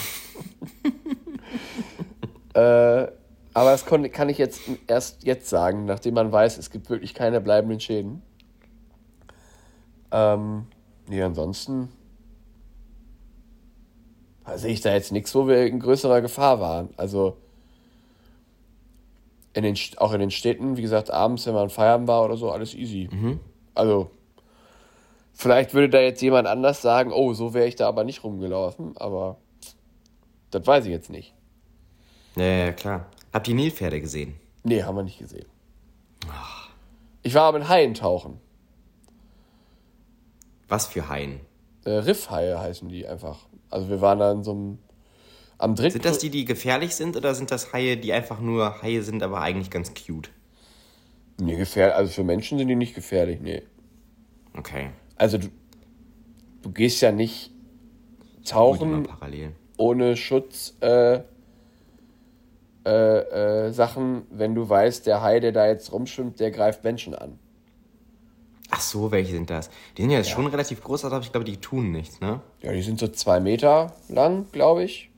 äh, 2.54 3.12
aber 3.54 3.70
das 3.70 3.86
kon- 3.86 4.10
kann 4.10 4.28
ich 4.28 4.38
jetzt 4.38 4.60
erst 4.86 5.22
jetzt 5.24 5.48
sagen, 5.48 5.84
nachdem 5.84 6.14
man 6.14 6.32
weiß, 6.32 6.58
es 6.58 6.70
gibt 6.70 6.90
wirklich 6.90 7.14
keine 7.14 7.40
bleibenden 7.40 7.78
Schäden. 7.80 8.22
Ähm, 10.10 10.66
nee, 11.06 11.22
ansonsten 11.22 11.88
sehe 14.56 14.72
ich 14.72 14.80
da 14.80 14.92
jetzt 14.92 15.12
nichts, 15.12 15.34
wo 15.34 15.46
wir 15.46 15.66
in 15.66 15.78
größerer 15.78 16.20
Gefahr 16.22 16.58
waren. 16.58 16.88
Also 16.96 17.36
in 19.52 19.62
den, 19.62 19.76
auch 19.98 20.12
in 20.12 20.20
den 20.20 20.30
Städten, 20.30 20.76
wie 20.76 20.82
gesagt, 20.82 21.10
abends, 21.10 21.46
wenn 21.46 21.54
man 21.54 21.68
feiern 21.70 22.06
war 22.08 22.24
oder 22.24 22.36
so, 22.36 22.50
alles 22.50 22.74
easy. 22.74 23.08
Also 23.74 24.10
vielleicht 25.38 25.72
würde 25.72 25.88
da 25.88 26.00
jetzt 26.00 26.20
jemand 26.20 26.46
anders 26.46 26.82
sagen, 26.82 27.12
oh, 27.12 27.32
so 27.32 27.54
wäre 27.54 27.68
ich 27.68 27.76
da 27.76 27.88
aber 27.88 28.04
nicht 28.04 28.24
rumgelaufen, 28.24 28.96
aber 28.98 29.38
das 30.50 30.66
weiß 30.66 30.84
ich 30.84 30.90
jetzt 30.90 31.10
nicht. 31.10 31.32
Ja, 32.36 32.44
ja, 32.44 32.72
klar. 32.72 33.06
Habt 33.32 33.48
ihr 33.48 33.54
Nilpferde 33.54 34.00
gesehen? 34.00 34.34
Nee, 34.64 34.82
haben 34.82 34.96
wir 34.96 35.02
nicht 35.02 35.18
gesehen. 35.18 35.46
Ich 37.22 37.34
war 37.34 37.44
aber 37.44 37.58
in 37.58 37.68
Haien 37.68 37.94
tauchen. 37.94 38.40
Was 40.66 40.86
für 40.86 41.08
Haien? 41.08 41.40
Äh, 41.84 41.90
Riffhaie 41.90 42.58
heißen 42.58 42.88
die 42.88 43.06
einfach. 43.06 43.38
Also 43.70 43.88
wir 43.88 44.00
waren 44.00 44.18
da 44.18 44.32
in 44.32 44.44
so 44.44 44.50
einem 44.50 44.78
am 45.56 45.74
dritten 45.74 45.92
Sind 45.92 46.04
das 46.04 46.18
die, 46.18 46.30
die 46.30 46.44
gefährlich 46.44 46.94
sind 46.94 47.16
oder 47.16 47.34
sind 47.34 47.50
das 47.50 47.72
Haie, 47.72 47.96
die 47.96 48.12
einfach 48.12 48.40
nur 48.40 48.80
Haie 48.82 49.02
sind, 49.02 49.22
aber 49.22 49.40
eigentlich 49.40 49.70
ganz 49.70 49.92
cute? 49.94 50.30
Nee, 51.40 51.56
gefährlich. 51.56 51.96
Also 51.96 52.12
für 52.12 52.24
Menschen 52.24 52.58
sind 52.58 52.68
die 52.68 52.76
nicht 52.76 52.94
gefährlich, 52.94 53.40
nee. 53.40 53.62
Okay. 54.56 54.90
Also 55.18 55.38
du, 55.38 55.48
du 56.62 56.70
gehst 56.70 57.02
ja 57.02 57.12
nicht 57.12 57.50
tauchen 58.44 59.06
ohne 59.76 60.16
Schutz 60.16 60.76
äh, 60.80 61.20
äh, 62.84 62.88
äh, 62.88 63.72
Sachen, 63.72 64.26
wenn 64.30 64.54
du 64.54 64.68
weißt, 64.68 65.06
der 65.06 65.22
Hai, 65.22 65.40
der 65.40 65.52
da 65.52 65.66
jetzt 65.66 65.92
rumschwimmt, 65.92 66.40
der 66.40 66.50
greift 66.50 66.84
Menschen 66.84 67.14
an. 67.14 67.38
Ach 68.70 68.80
so, 68.80 69.10
welche 69.10 69.32
sind 69.32 69.50
das? 69.50 69.70
Die 69.96 70.02
sind 70.02 70.10
ja, 70.10 70.22
schon 70.24 70.46
relativ 70.46 70.82
groß, 70.82 71.04
aber 71.04 71.20
ich 71.20 71.32
glaube, 71.32 71.44
die 71.44 71.56
tun 71.56 71.90
nichts, 71.90 72.20
ne? 72.20 72.40
Ja, 72.60 72.72
die 72.72 72.82
sind 72.82 72.98
so 72.98 73.08
zwei 73.08 73.40
Meter 73.40 73.94
lang, 74.08 74.46
glaube 74.52 74.84
ich. 74.84 75.10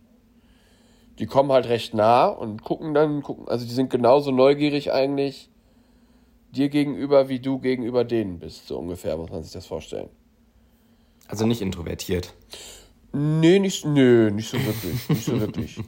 Die 1.19 1.27
kommen 1.27 1.51
halt 1.51 1.67
recht 1.67 1.93
nah 1.93 2.27
und 2.27 2.63
gucken 2.63 2.95
dann, 2.95 3.23
gucken, 3.23 3.49
also 3.49 3.65
die 3.67 3.73
sind 3.73 3.91
genauso 3.91 4.31
neugierig 4.31 4.93
eigentlich 4.93 5.50
dir 6.53 6.69
gegenüber, 6.69 7.29
wie 7.29 7.41
du 7.41 7.59
gegenüber 7.59 8.05
denen 8.05 8.39
bist, 8.39 8.69
so 8.69 8.79
ungefähr, 8.79 9.17
muss 9.17 9.31
man 9.31 9.43
sich 9.43 9.53
das 9.53 9.67
vorstellen. 9.67 10.09
Also 11.29 11.47
nicht 11.47 11.63
introvertiert. 11.63 12.35
Nee, 13.13 13.59
nicht, 13.59 13.85
nö, 13.85 14.31
nicht 14.31 14.51
so 14.51 14.59
wirklich. 14.65 15.09
Nicht 15.09 15.25
so 15.25 15.41
wirklich. 15.41 15.81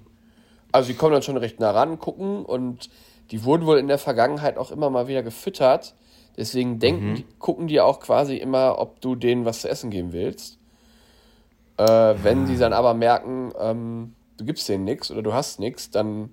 Also 0.73 0.89
die 0.89 0.95
kommen 0.95 1.13
dann 1.13 1.23
schon 1.23 1.37
recht 1.37 1.61
nah 1.61 1.71
ran, 1.71 1.99
gucken 1.99 2.45
und 2.45 2.89
die 3.31 3.45
wurden 3.45 3.67
wohl 3.67 3.79
in 3.79 3.89
der 3.89 3.99
Vergangenheit 3.99 4.57
auch 4.57 4.71
immer 4.71 4.91
mal 4.91 5.07
wieder 5.09 5.23
gefüttert. 5.23 5.95
Deswegen 6.37 6.79
denken, 6.79 7.15
die, 7.17 7.27
gucken 7.39 7.67
die 7.67 7.81
auch 7.81 8.01
quasi 8.01 8.37
immer, 8.37 8.79
ob 8.79 9.01
du 9.01 9.15
denen 9.15 9.45
was 9.45 9.61
zu 9.61 9.69
essen 9.69 9.91
geben 9.91 10.13
willst. 10.13 10.59
Äh, 11.77 12.15
wenn 12.23 12.47
sie 12.47 12.57
dann 12.57 12.73
aber 12.73 12.95
merken, 12.95 13.53
ähm, 13.59 14.15
du 14.39 14.45
gibst 14.45 14.69
denen 14.69 14.85
nichts 14.85 15.11
oder 15.11 15.23
du 15.23 15.33
hast 15.33 15.61
nichts, 15.61 15.91
dann 15.91 16.31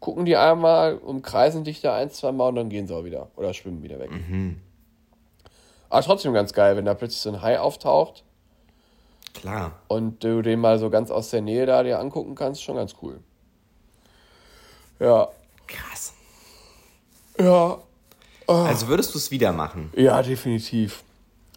gucken 0.00 0.24
die 0.24 0.36
einmal, 0.36 0.96
umkreisen 0.96 1.64
dich 1.64 1.80
da 1.80 1.96
ein, 1.96 2.10
zwei 2.10 2.32
Mal 2.32 2.48
und 2.48 2.54
dann 2.56 2.68
gehen 2.68 2.86
sie 2.86 2.94
auch 2.94 3.04
wieder 3.04 3.28
oder 3.36 3.52
schwimmen 3.54 3.82
wieder 3.82 3.98
weg. 3.98 4.10
Aber 5.90 6.02
trotzdem 6.02 6.32
ganz 6.32 6.52
geil, 6.52 6.76
wenn 6.76 6.84
da 6.84 6.94
plötzlich 6.94 7.20
so 7.20 7.30
ein 7.30 7.42
Hai 7.42 7.58
auftaucht 7.58 8.22
Klar. 9.34 9.72
und 9.88 10.22
du 10.22 10.42
den 10.42 10.60
mal 10.60 10.78
so 10.78 10.90
ganz 10.90 11.10
aus 11.10 11.30
der 11.30 11.40
Nähe 11.40 11.66
da 11.66 11.82
dir 11.82 11.98
angucken 11.98 12.34
kannst, 12.34 12.62
schon 12.62 12.76
ganz 12.76 12.94
cool. 13.02 13.20
Ja. 15.00 15.28
Krass. 15.66 16.12
Ja. 17.38 17.78
Also 18.46 18.88
würdest 18.88 19.14
du 19.14 19.18
es 19.18 19.30
wieder 19.30 19.52
machen? 19.52 19.92
Ja, 19.94 20.22
definitiv. 20.22 21.04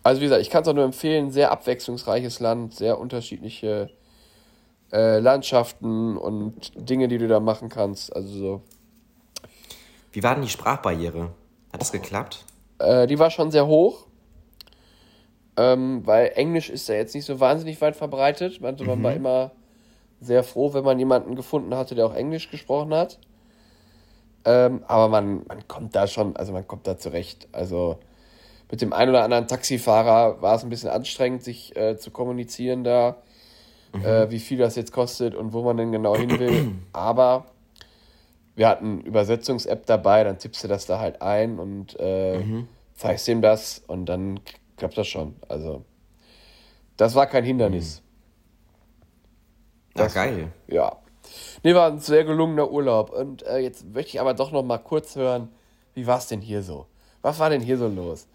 Also 0.03 0.19
wie 0.19 0.25
gesagt, 0.25 0.41
ich 0.41 0.49
kann 0.49 0.63
es 0.63 0.67
auch 0.67 0.73
nur 0.73 0.83
empfehlen, 0.83 1.31
sehr 1.31 1.51
abwechslungsreiches 1.51 2.39
Land, 2.39 2.75
sehr 2.75 2.99
unterschiedliche 2.99 3.89
äh, 4.91 5.19
Landschaften 5.19 6.17
und 6.17 6.71
Dinge, 6.75 7.07
die 7.07 7.17
du 7.17 7.27
da 7.27 7.39
machen 7.39 7.69
kannst. 7.69 8.15
Also 8.15 8.37
so. 8.37 8.61
Wie 10.11 10.23
war 10.23 10.35
denn 10.35 10.43
die 10.43 10.49
Sprachbarriere? 10.49 11.31
Hat 11.71 11.81
das 11.81 11.91
geklappt? 11.91 12.45
Äh, 12.79 13.07
die 13.07 13.17
war 13.19 13.31
schon 13.31 13.51
sehr 13.51 13.67
hoch. 13.67 14.07
ähm, 15.57 16.05
weil 16.05 16.31
Englisch 16.35 16.69
ist 16.69 16.87
ja 16.89 16.95
jetzt 16.95 17.13
nicht 17.13 17.25
so 17.25 17.39
wahnsinnig 17.39 17.79
weit 17.81 17.95
verbreitet. 17.95 18.61
Man 18.61 18.77
war 19.03 19.13
immer 19.13 19.51
sehr 20.19 20.43
froh, 20.43 20.73
wenn 20.73 20.83
man 20.83 20.99
jemanden 20.99 21.35
gefunden 21.35 21.75
hatte, 21.75 21.95
der 21.95 22.05
auch 22.05 22.15
Englisch 22.15 22.49
gesprochen 22.49 22.93
hat. 22.93 23.19
Ähm, 24.45 24.83
aber 24.87 25.07
man, 25.09 25.43
man 25.47 25.67
kommt 25.67 25.95
da 25.95 26.07
schon, 26.07 26.35
also 26.35 26.51
man 26.53 26.67
kommt 26.67 26.87
da 26.87 26.97
zurecht. 26.97 27.47
Also 27.51 27.97
mit 28.71 28.81
dem 28.81 28.93
einen 28.93 29.11
oder 29.11 29.23
anderen 29.23 29.47
Taxifahrer 29.47 30.41
war 30.41 30.55
es 30.55 30.63
ein 30.63 30.69
bisschen 30.69 30.89
anstrengend, 30.89 31.43
sich 31.43 31.75
äh, 31.75 31.97
zu 31.97 32.11
kommunizieren 32.11 32.83
da, 32.83 33.17
äh, 33.93 34.29
wie 34.29 34.39
viel 34.39 34.57
das 34.57 34.75
jetzt 34.75 34.91
kostet 34.91 35.35
und 35.35 35.53
wo 35.53 35.61
man 35.63 35.77
denn 35.77 35.91
genau 35.91 36.15
hin 36.15 36.39
will. 36.39 36.71
Aber 36.93 37.45
wir 38.55 38.67
hatten 38.67 39.01
Übersetzungs-App 39.01 39.85
dabei, 39.85 40.23
dann 40.23 40.37
tippst 40.37 40.63
du 40.63 40.67
das 40.67 40.85
da 40.85 40.99
halt 40.99 41.21
ein 41.21 41.59
und 41.59 41.99
äh, 41.99 42.43
zeigst 42.95 43.27
ihm 43.27 43.41
das 43.41 43.81
und 43.87 44.05
dann 44.07 44.39
klappt 44.77 44.97
das 44.97 45.07
schon. 45.07 45.35
Also 45.47 45.83
das 46.97 47.15
war 47.15 47.27
kein 47.27 47.43
Hindernis. 47.43 48.01
Na, 49.95 50.07
geil. 50.07 50.51
Ja. 50.67 50.97
Nee, 51.63 51.75
war 51.75 51.87
ein 51.91 51.99
sehr 51.99 52.23
gelungener 52.23 52.69
Urlaub. 52.71 53.11
Und 53.11 53.43
äh, 53.43 53.57
jetzt 53.59 53.85
möchte 53.93 54.09
ich 54.09 54.21
aber 54.21 54.33
doch 54.33 54.51
noch 54.51 54.63
mal 54.63 54.77
kurz 54.77 55.15
hören, 55.15 55.49
wie 55.93 56.07
war 56.07 56.17
es 56.17 56.27
denn 56.27 56.41
hier 56.41 56.61
so? 56.63 56.87
Was 57.21 57.39
war 57.39 57.49
denn 57.49 57.61
hier 57.61 57.77
so 57.77 57.87
los? 57.87 58.27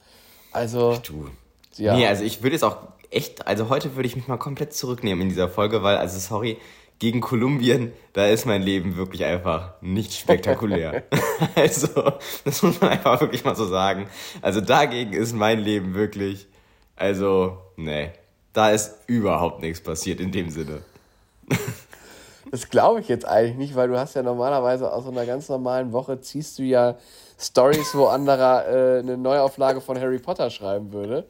Also, 0.53 0.97
Du. 1.07 1.29
ja. 1.77 1.95
Nee, 1.95 2.07
also 2.07 2.25
ich 2.25 2.43
würde 2.43 2.55
jetzt 2.55 2.63
auch 2.63 2.79
echt, 3.11 3.47
also 3.47 3.69
heute 3.69 3.97
würde 3.97 4.07
ich 4.07 4.17
mich 4.17 4.29
mal 4.29 4.37
komplett 4.37 4.73
zurücknehmen 4.73 5.23
in 5.23 5.29
dieser 5.29 5.49
Folge, 5.49 5.83
weil, 5.83 5.97
also 5.97 6.19
sorry, 6.19 6.59
gegen 6.99 7.21
Kolumbien, 7.21 7.93
da 8.15 8.27
ist 8.27 8.47
mein 8.47 8.63
Leben 8.63 8.97
wirklich 8.97 9.25
einfach 9.25 9.75
nicht 9.83 10.15
spektakulär. 10.15 11.03
also, 11.55 11.89
das 12.45 12.63
muss 12.63 12.81
man 12.81 12.91
einfach 12.91 13.21
wirklich 13.21 13.45
mal 13.45 13.57
so 13.57 13.67
sagen. 13.67 14.09
Also 14.41 14.61
dagegen 14.61 15.13
ist 15.13 15.35
mein 15.35 15.61
Leben 15.61 15.95
wirklich, 15.95 16.47
also, 16.97 17.59
nee, 17.77 18.13
da 18.53 18.71
ist 18.71 18.95
überhaupt 19.07 19.61
nichts 19.61 19.83
passiert 19.83 20.21
in 20.21 20.33
dem 20.33 20.51
Sinne. 20.51 20.83
Das 22.53 22.71
glaube 22.71 23.01
ich 23.01 23.09
jetzt 23.09 23.27
eigentlich 23.27 23.57
nicht, 23.57 23.75
weil 23.75 23.89
du 23.89 23.99
hast 23.99 24.15
ja 24.15 24.23
normalerweise 24.23 24.93
aus 24.93 25.03
so 25.03 25.11
einer 25.11 25.27
ganz 25.27 25.49
normalen 25.49 25.93
Woche 25.93 26.21
ziehst 26.21 26.61
du 26.61 26.63
ja 26.63 26.95
Stories, 27.39 27.93
wo 27.93 28.07
anderer 28.07 28.69
äh, 28.69 28.99
eine 29.01 29.17
Neuauflage 29.17 29.81
von 29.81 29.99
Harry 29.99 30.21
Potter 30.21 30.49
schreiben 30.51 30.93
würde. 30.93 31.27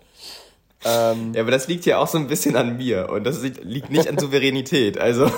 Ähm, 0.84 1.32
Ja, 1.34 1.42
aber 1.42 1.50
das 1.50 1.68
liegt 1.68 1.86
ja 1.86 1.98
auch 1.98 2.06
so 2.06 2.18
ein 2.18 2.26
bisschen 2.26 2.56
an 2.56 2.76
mir 2.76 3.08
und 3.10 3.24
das 3.24 3.42
liegt 3.42 3.90
nicht 3.90 4.08
an 4.08 4.18
Souveränität. 4.18 4.98
Also, 4.98 5.30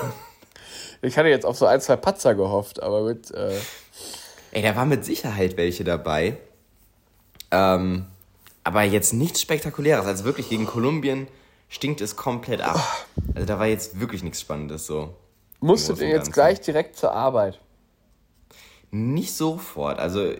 ich 1.01 1.17
hatte 1.17 1.29
jetzt 1.29 1.45
auf 1.45 1.57
so 1.57 1.65
ein, 1.65 1.79
zwei 1.81 1.95
Patzer 1.95 2.35
gehofft, 2.35 2.81
aber 2.83 3.03
mit, 3.03 3.31
äh, 3.31 3.57
ey, 4.51 4.61
da 4.61 4.75
waren 4.75 4.89
mit 4.89 5.05
Sicherheit 5.05 5.57
welche 5.57 5.83
dabei. 5.83 6.37
Ähm, 7.51 8.05
aber 8.63 8.83
jetzt 8.83 9.13
nichts 9.13 9.41
Spektakuläres. 9.41 10.05
Also 10.05 10.25
wirklich 10.25 10.49
gegen 10.49 10.65
Kolumbien 10.67 11.27
stinkt 11.69 12.01
es 12.01 12.15
komplett 12.15 12.61
ab. 12.61 12.79
Also 13.33 13.47
da 13.47 13.57
war 13.59 13.65
jetzt 13.65 13.99
wirklich 13.99 14.21
nichts 14.23 14.41
Spannendes 14.41 14.85
so. 14.85 15.15
musst 15.59 15.87
du 15.87 15.93
Großen 15.93 15.99
denn 15.99 16.07
und 16.07 16.11
jetzt 16.15 16.25
Ganzen. 16.25 16.33
gleich 16.33 16.61
direkt 16.61 16.97
zur 16.97 17.11
Arbeit? 17.13 17.59
Nicht 18.91 19.33
sofort, 19.33 19.99
also 19.99 20.33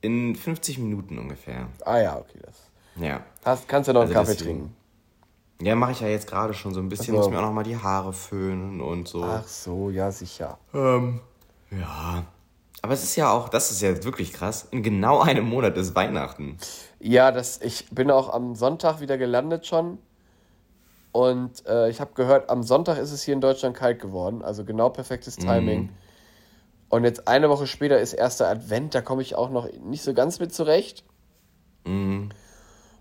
in 0.00 0.36
50 0.36 0.78
Minuten 0.78 1.18
ungefähr. 1.18 1.68
Ah 1.84 1.98
ja, 1.98 2.16
okay. 2.16 2.38
Das. 2.44 2.54
Ja. 3.00 3.20
Hast, 3.44 3.68
kannst 3.68 3.88
du 3.88 3.92
noch 3.92 4.02
einen 4.02 4.10
Also 4.16 4.20
Kaffee 4.20 4.38
deswegen. 4.38 4.58
trinken? 4.58 4.76
Ja, 5.62 5.74
mache 5.74 5.92
ich 5.92 6.00
ja 6.00 6.08
jetzt 6.08 6.26
gerade 6.26 6.52
schon 6.54 6.74
so 6.74 6.80
ein 6.80 6.88
bisschen. 6.88 7.14
So. 7.14 7.20
Muss 7.20 7.30
mir 7.30 7.38
auch 7.38 7.42
noch 7.42 7.52
mal 7.52 7.62
die 7.62 7.76
Haare 7.76 8.12
föhnen 8.12 8.80
und 8.80 9.08
so. 9.08 9.24
Ach 9.24 9.46
so, 9.46 9.90
ja, 9.90 10.10
sicher. 10.10 10.58
Ähm, 10.74 11.20
ja. 11.70 12.24
Aber 12.82 12.92
es 12.92 13.02
ist 13.02 13.16
ja 13.16 13.30
auch, 13.32 13.48
das 13.48 13.70
ist 13.70 13.80
ja 13.80 14.04
wirklich 14.04 14.32
krass, 14.32 14.68
in 14.70 14.82
genau 14.82 15.20
einem 15.20 15.48
Monat 15.48 15.76
ist 15.76 15.94
Weihnachten. 15.94 16.58
Ja, 17.00 17.32
das, 17.32 17.60
ich 17.62 17.88
bin 17.90 18.10
auch 18.10 18.32
am 18.32 18.54
Sonntag 18.54 19.00
wieder 19.00 19.18
gelandet 19.18 19.66
schon. 19.66 19.98
Und 21.10 21.64
äh, 21.66 21.88
ich 21.88 22.00
habe 22.00 22.10
gehört, 22.14 22.50
am 22.50 22.62
Sonntag 22.62 22.98
ist 22.98 23.10
es 23.10 23.22
hier 23.22 23.32
in 23.32 23.40
Deutschland 23.40 23.74
kalt 23.74 24.00
geworden. 24.00 24.42
Also 24.42 24.64
genau 24.64 24.90
perfektes 24.90 25.36
Timing. 25.36 25.88
Und 26.90 27.04
jetzt 27.04 27.26
eine 27.26 27.48
Woche 27.48 27.66
später 27.66 27.98
ist 27.98 28.12
erster 28.12 28.48
Advent. 28.48 28.94
Da 28.94 29.00
komme 29.00 29.22
ich 29.22 29.34
auch 29.34 29.48
noch 29.48 29.66
nicht 29.82 30.02
so 30.02 30.12
ganz 30.12 30.38
mit 30.38 30.54
zurecht. 30.54 31.04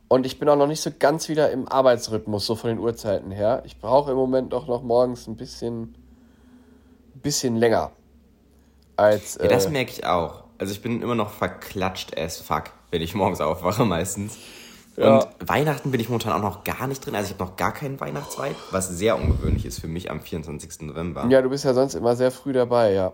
Und 0.07 0.25
ich 0.25 0.39
bin 0.39 0.47
auch 0.49 0.55
noch 0.55 0.67
nicht 0.67 0.81
so 0.81 0.91
ganz 0.97 1.29
wieder 1.29 1.51
im 1.51 1.67
Arbeitsrhythmus, 1.67 2.45
so 2.45 2.55
von 2.55 2.69
den 2.69 2.79
Uhrzeiten 2.79 3.31
her. 3.31 3.63
Ich 3.65 3.79
brauche 3.79 4.11
im 4.11 4.17
Moment 4.17 4.53
doch 4.53 4.67
noch 4.67 4.83
morgens 4.83 5.27
ein 5.27 5.35
bisschen, 5.35 5.95
ein 7.15 7.21
bisschen 7.21 7.55
länger. 7.55 7.91
Als, 8.97 9.37
Ja, 9.41 9.47
das 9.47 9.65
äh, 9.65 9.69
merke 9.71 9.91
ich 9.91 10.05
auch. 10.05 10.43
Also 10.57 10.71
ich 10.73 10.81
bin 10.81 11.01
immer 11.01 11.15
noch 11.15 11.31
verklatscht 11.31 12.17
as 12.17 12.37
fuck, 12.37 12.65
wenn 12.91 13.01
ich 13.01 13.15
morgens 13.15 13.41
aufwache 13.41 13.83
meistens. 13.83 14.37
Ja. 14.95 15.17
Und 15.17 15.27
Weihnachten 15.45 15.91
bin 15.91 15.99
ich 15.99 16.07
momentan 16.07 16.31
auch 16.33 16.41
noch 16.41 16.63
gar 16.63 16.87
nicht 16.87 17.05
drin. 17.05 17.15
Also 17.15 17.27
ich 17.27 17.33
habe 17.33 17.49
noch 17.49 17.57
gar 17.57 17.73
keinen 17.73 17.99
Weihnachtsvibe, 17.99 18.55
was 18.71 18.87
sehr 18.87 19.17
ungewöhnlich 19.17 19.65
ist 19.65 19.79
für 19.79 19.87
mich 19.87 20.09
am 20.09 20.21
24. 20.21 20.81
November. 20.81 21.25
ja, 21.29 21.41
du 21.41 21.49
bist 21.49 21.65
ja 21.65 21.73
sonst 21.73 21.95
immer 21.95 22.15
sehr 22.15 22.31
früh 22.31 22.53
dabei, 22.53 22.93
ja. 22.93 23.11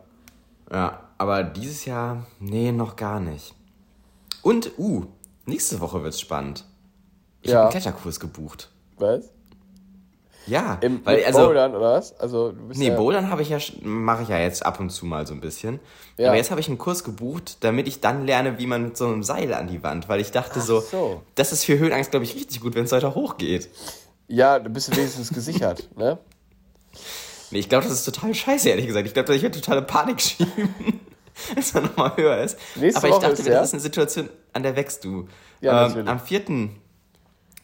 Ja, 0.71 1.09
aber 1.17 1.43
dieses 1.43 1.85
Jahr, 1.85 2.27
nee, 2.39 2.71
noch 2.71 2.95
gar 2.95 3.19
nicht. 3.19 3.55
Und, 4.41 4.71
uh, 4.77 5.05
nächste 5.45 5.79
Woche 5.79 6.03
wird's 6.03 6.19
spannend. 6.19 6.65
Ich 7.41 7.49
Ja. 7.51 7.57
habe 7.57 7.63
einen 7.69 7.71
Kletterkurs 7.71 8.19
gebucht. 8.19 8.69
Was? 8.97 9.29
Ja, 10.47 10.79
Im 10.81 11.05
weil, 11.05 11.23
also, 11.23 11.45
Bouldern, 11.45 11.75
oder 11.75 11.93
was? 11.93 12.19
Also, 12.19 12.51
du 12.51 12.67
bist 12.69 12.79
nee, 12.79 12.87
ja, 12.89 12.95
Bouldern 12.95 13.29
habe 13.29 13.43
ich 13.43 13.49
ja, 13.49 13.59
mache 13.83 14.23
ich 14.23 14.29
ja 14.29 14.39
jetzt 14.39 14.65
ab 14.65 14.79
und 14.79 14.89
zu 14.89 15.05
mal 15.05 15.27
so 15.27 15.35
ein 15.35 15.39
bisschen. 15.39 15.79
Ja. 16.17 16.29
Aber 16.29 16.37
jetzt 16.37 16.49
habe 16.49 16.59
ich 16.59 16.67
einen 16.67 16.79
Kurs 16.79 17.03
gebucht, 17.03 17.57
damit 17.63 17.87
ich 17.87 18.01
dann 18.01 18.25
lerne, 18.25 18.57
wie 18.57 18.65
man 18.65 18.83
mit 18.83 18.97
so 18.97 19.05
einem 19.05 19.21
Seil 19.21 19.53
an 19.53 19.67
die 19.67 19.83
Wand, 19.83 20.09
weil 20.09 20.19
ich 20.19 20.31
dachte 20.31 20.59
Ach 20.59 20.65
so, 20.65 20.79
so. 20.79 21.21
das 21.35 21.51
ist 21.51 21.63
für 21.63 21.77
Höhenangst, 21.77 22.09
glaube 22.09 22.25
ich, 22.25 22.33
richtig 22.35 22.59
gut, 22.59 22.73
wenn 22.73 22.85
es 22.85 22.91
weiter 22.91 23.13
hochgeht. 23.13 23.69
Ja, 24.27 24.57
du 24.57 24.69
bist 24.71 24.95
wenigstens 24.95 25.29
gesichert, 25.29 25.87
ne? 25.95 26.17
Nee, 27.51 27.59
ich 27.59 27.69
glaube, 27.69 27.83
das 27.83 27.93
ist 27.93 28.05
total 28.05 28.33
scheiße, 28.33 28.69
ehrlich 28.69 28.87
gesagt. 28.87 29.05
Ich 29.07 29.13
glaube, 29.13 29.35
ich 29.35 29.43
werde 29.43 29.59
totale 29.59 29.83
Panik 29.83 30.21
schieben, 30.21 30.49
wenn 31.49 31.57
es 31.57 31.71
dann 31.71 31.83
nochmal 31.83 32.15
höher 32.15 32.37
ist. 32.41 32.57
Nächste 32.75 32.97
Aber 32.97 33.07
ich 33.09 33.13
Woche 33.13 33.21
dachte 33.27 33.41
ist 33.41 33.47
ja? 33.47 33.53
das 33.55 33.67
ist 33.67 33.73
eine 33.73 33.81
Situation, 33.81 34.29
an 34.53 34.63
der 34.63 34.75
wächst 34.75 35.03
du. 35.05 35.27
Ja, 35.59 35.85
ähm, 35.87 36.07
am 36.07 36.19
4. 36.19 36.69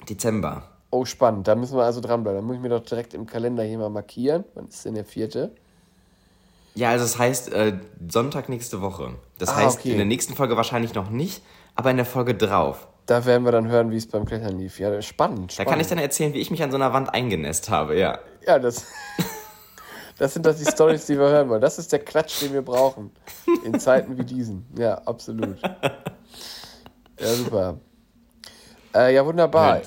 Dezember. 0.10 0.63
Oh, 0.89 1.06
spannend. 1.06 1.48
Da 1.48 1.56
müssen 1.56 1.78
wir 1.78 1.84
also 1.84 2.00
dranbleiben. 2.02 2.39
Da 2.39 2.46
muss 2.46 2.56
ich 2.56 2.62
mir 2.62 2.70
doch 2.70 2.84
direkt 2.84 3.13
im 3.13 3.26
Kalender 3.26 3.63
hier 3.63 3.78
mal 3.78 3.89
markieren. 3.89 4.46
Wann 4.56 4.67
ist 4.67 4.86
denn 4.86 4.96
der 4.96 5.06
vierte? 5.06 5.52
Ja, 6.76 6.91
also 6.91 7.04
das 7.06 7.17
heißt 7.17 7.52
äh, 7.54 7.74
Sonntag 8.08 8.50
nächste 8.50 8.82
Woche. 8.82 9.15
Das 9.39 9.50
Ah, 9.50 9.56
heißt 9.58 9.80
okay. 9.80 9.91
in 9.91 9.98
der 9.98 10.06
nächsten 10.06 10.36
Folge 10.36 10.56
wahrscheinlich 10.56 10.93
noch 10.93 11.10
nicht, 11.10 11.43
aber 11.76 11.91
in 11.91 11.98
der 11.98 12.06
Folge 12.06 12.36
drauf. 12.36 12.88
Da 13.08 13.26
werden 13.26 13.43
wir 13.46 13.52
dann 13.52 13.67
hören, 13.67 13.89
wie 13.91 13.98
es 13.98 14.08
beim 14.08 14.26
Klettern 14.26 14.58
lief. 14.60 14.80
Ja, 14.80 15.02
spannend. 15.02 15.50
Da 15.52 15.54
spannend. 15.54 15.70
kann 15.72 15.80
ich 15.80 15.88
dann 15.88 15.98
erzählen, 15.98 16.34
wie 16.34 16.39
ich 16.39 16.52
mich 16.52 16.62
an 16.62 16.72
so 16.72 16.78
einer 16.78 16.93
Wand 16.93 17.13
eingenässt 17.13 17.70
habe, 17.70 17.98
ja. 17.98 18.20
Ja, 18.46 18.60
das. 18.60 18.86
Das 20.20 20.34
sind 20.34 20.48
doch 20.48 20.56
die 20.56 20.65
Stories, 20.65 21.06
die 21.06 21.13
wir 21.13 21.28
hören 21.30 21.48
wollen. 21.48 21.62
Das 21.62 21.78
ist 21.78 21.91
der 21.91 22.00
Klatsch, 22.00 22.41
den 22.41 22.52
wir 22.52 22.63
brauchen. 22.63 23.12
In 23.63 23.80
Zeiten 23.80 24.17
wie 24.17 24.24
diesen. 24.24 24.65
Ja, 24.76 24.96
absolut. 25.06 25.58
Ja, 27.20 27.34
super. 27.34 27.78
Äh, 28.96 29.13
ja, 29.13 29.24
wunderbar. 29.24 29.82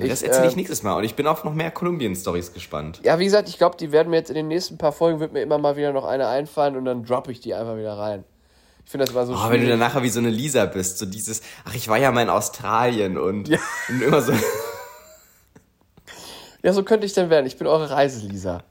Den 0.00 0.10
Rest 0.10 0.22
erzähle 0.22 0.46
ich 0.48 0.52
äh, 0.54 0.56
nächstes 0.56 0.82
Mal 0.82 0.94
und 0.94 1.04
ich 1.04 1.14
bin 1.14 1.26
auf 1.26 1.44
noch 1.44 1.54
mehr 1.54 1.70
Kolumbien-Stories 1.70 2.52
gespannt. 2.54 3.00
Ja, 3.04 3.18
wie 3.18 3.24
gesagt, 3.24 3.48
ich 3.48 3.58
glaube, 3.58 3.76
die 3.76 3.92
werden 3.92 4.10
mir 4.10 4.16
jetzt 4.16 4.30
in 4.30 4.36
den 4.36 4.48
nächsten 4.48 4.78
paar 4.78 4.92
Folgen, 4.92 5.20
wird 5.20 5.32
mir 5.32 5.42
immer 5.42 5.58
mal 5.58 5.76
wieder 5.76 5.92
noch 5.92 6.04
eine 6.04 6.26
einfallen 6.28 6.76
und 6.76 6.84
dann 6.84 7.04
droppe 7.04 7.32
ich 7.32 7.40
die 7.40 7.54
einfach 7.54 7.76
wieder 7.76 7.96
rein. 7.98 8.24
Ich 8.84 8.90
finde 8.92 9.04
das 9.04 9.12
immer 9.14 9.26
so 9.26 9.32
Oh, 9.32 9.36
wenn 9.36 9.60
du 9.62 9.66
dann 9.68 9.78
schwierig. 9.78 9.78
nachher 9.80 10.02
wie 10.02 10.08
so 10.10 10.20
eine 10.20 10.30
Lisa 10.30 10.64
bist, 10.66 10.98
so 10.98 11.06
dieses, 11.06 11.42
ach, 11.64 11.74
ich 11.74 11.88
war 11.88 11.96
ja 11.98 12.12
mal 12.12 12.22
in 12.22 12.30
Australien 12.30 13.18
und, 13.18 13.48
und 13.88 14.02
immer 14.02 14.20
so, 14.22 14.32
Ja, 16.62 16.72
so 16.72 16.82
könnte 16.82 17.06
ich 17.06 17.12
denn 17.12 17.30
werden. 17.30 17.46
Ich 17.46 17.56
bin 17.58 17.66
eure 17.66 17.90
Reiselisa. 17.90 18.62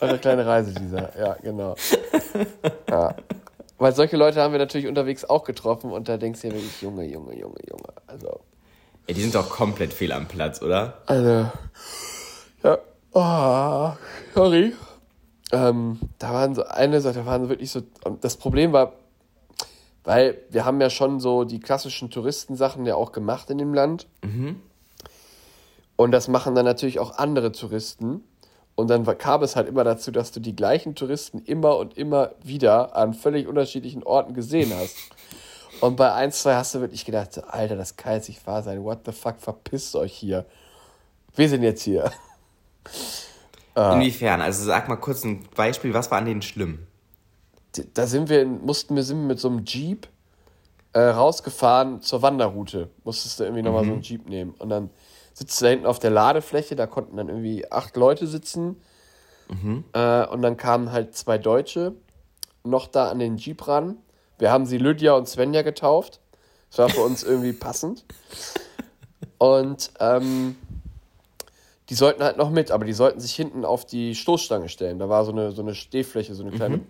Eure 0.00 0.18
kleine 0.18 0.46
Reiselisa. 0.46 1.10
Ja, 1.18 1.36
genau. 1.42 1.74
Ja. 2.88 3.14
Weil 3.78 3.94
solche 3.94 4.16
Leute 4.16 4.40
haben 4.40 4.52
wir 4.52 4.58
natürlich 4.58 4.86
unterwegs 4.86 5.24
auch 5.24 5.44
getroffen 5.44 5.90
und 5.90 6.08
da 6.08 6.16
denkst 6.16 6.40
du 6.42 6.48
dir 6.48 6.54
wirklich, 6.54 6.80
Junge, 6.82 7.04
Junge, 7.04 7.38
Junge, 7.38 7.58
Junge. 7.68 7.92
Also, 8.06 8.40
ey, 9.06 9.14
die 9.14 9.22
sind 9.22 9.34
doch 9.34 9.50
komplett 9.50 9.92
fehl 9.92 10.12
am 10.12 10.26
Platz, 10.26 10.62
oder? 10.62 10.98
also, 11.06 11.50
ja, 12.62 12.78
oh, 13.12 13.92
sorry. 14.34 14.74
Ähm, 15.52 15.98
da 16.18 16.32
waren 16.32 16.54
so 16.54 16.64
eine 16.64 17.00
Sache, 17.00 17.14
da 17.14 17.26
waren 17.26 17.42
so 17.42 17.48
wirklich 17.50 17.70
so, 17.70 17.82
und 18.04 18.24
das 18.24 18.36
Problem 18.36 18.72
war, 18.72 18.94
weil 20.04 20.38
wir 20.50 20.64
haben 20.64 20.80
ja 20.80 20.90
schon 20.90 21.20
so 21.20 21.44
die 21.44 21.60
klassischen 21.60 22.10
Touristensachen 22.10 22.86
ja 22.86 22.94
auch 22.96 23.12
gemacht 23.12 23.50
in 23.50 23.58
dem 23.58 23.74
Land. 23.74 24.06
Und 25.96 26.10
das 26.10 26.26
machen 26.28 26.54
dann 26.54 26.64
natürlich 26.64 26.98
auch 26.98 27.18
andere 27.18 27.52
Touristen. 27.52 28.24
Und 28.74 28.88
dann 28.88 29.04
kam 29.18 29.42
es 29.42 29.54
halt 29.54 29.68
immer 29.68 29.84
dazu, 29.84 30.10
dass 30.10 30.32
du 30.32 30.40
die 30.40 30.56
gleichen 30.56 30.94
Touristen 30.94 31.38
immer 31.40 31.76
und 31.76 31.96
immer 31.98 32.32
wieder 32.42 32.96
an 32.96 33.14
völlig 33.14 33.46
unterschiedlichen 33.46 34.02
Orten 34.02 34.34
gesehen 34.34 34.72
hast. 34.74 34.96
Und 35.82 35.96
bei 35.96 36.12
ein, 36.12 36.30
zwei 36.30 36.54
hast 36.54 36.76
du 36.76 36.80
wirklich 36.80 37.04
gedacht, 37.04 37.42
Alter, 37.48 37.74
das 37.74 37.96
kann 37.96 38.14
jetzt 38.14 38.28
nicht 38.28 38.46
wahr 38.46 38.62
sein. 38.62 38.84
What 38.84 39.00
the 39.04 39.10
fuck, 39.10 39.40
verpisst 39.40 39.96
euch 39.96 40.12
hier. 40.12 40.46
Wir 41.34 41.48
sind 41.48 41.64
jetzt 41.64 41.82
hier. 41.82 42.12
Inwiefern? 43.74 44.40
Also 44.40 44.64
sag 44.64 44.88
mal 44.88 44.96
kurz 44.96 45.24
ein 45.24 45.44
Beispiel, 45.56 45.92
was 45.92 46.08
war 46.10 46.18
an 46.18 46.26
denen 46.26 46.42
schlimm? 46.42 46.86
Da 47.94 48.06
sind 48.06 48.28
wir, 48.28 48.46
mussten 48.46 48.94
wir 48.94 49.02
sind 49.02 49.26
mit 49.26 49.40
so 49.40 49.48
einem 49.48 49.64
Jeep 49.64 50.06
äh, 50.92 51.00
rausgefahren 51.00 52.00
zur 52.00 52.22
Wanderroute. 52.22 52.90
Musstest 53.02 53.40
du 53.40 53.44
irgendwie 53.44 53.62
nochmal 53.62 53.84
so 53.84 53.92
einen 53.92 54.02
Jeep 54.02 54.28
nehmen. 54.28 54.54
Und 54.58 54.68
dann 54.68 54.90
sitzt 55.32 55.60
du 55.60 55.64
da 55.64 55.70
hinten 55.70 55.86
auf 55.86 55.98
der 55.98 56.10
Ladefläche, 56.10 56.76
da 56.76 56.86
konnten 56.86 57.16
dann 57.16 57.28
irgendwie 57.28 57.70
acht 57.72 57.96
Leute 57.96 58.28
sitzen. 58.28 58.76
Äh, 59.94 60.26
und 60.28 60.42
dann 60.42 60.56
kamen 60.56 60.92
halt 60.92 61.16
zwei 61.16 61.38
Deutsche 61.38 61.94
noch 62.62 62.86
da 62.86 63.10
an 63.10 63.18
den 63.18 63.36
Jeep 63.36 63.66
ran. 63.66 63.96
Wir 64.38 64.50
haben 64.50 64.66
sie 64.66 64.78
Lydia 64.78 65.14
und 65.14 65.28
Svenja 65.28 65.62
getauft. 65.62 66.20
Das 66.70 66.78
war 66.78 66.88
für 66.88 67.02
uns 67.02 67.22
irgendwie 67.22 67.52
passend. 67.52 68.04
Und 69.38 69.90
ähm, 70.00 70.56
die 71.88 71.94
sollten 71.94 72.22
halt 72.22 72.36
noch 72.36 72.50
mit, 72.50 72.70
aber 72.70 72.84
die 72.84 72.92
sollten 72.92 73.20
sich 73.20 73.34
hinten 73.34 73.64
auf 73.64 73.84
die 73.84 74.14
Stoßstange 74.14 74.68
stellen. 74.68 74.98
Da 74.98 75.08
war 75.08 75.24
so 75.24 75.32
eine, 75.32 75.52
so 75.52 75.62
eine 75.62 75.74
Stehfläche, 75.74 76.34
so 76.34 76.42
eine 76.42 76.52
kleine, 76.52 76.80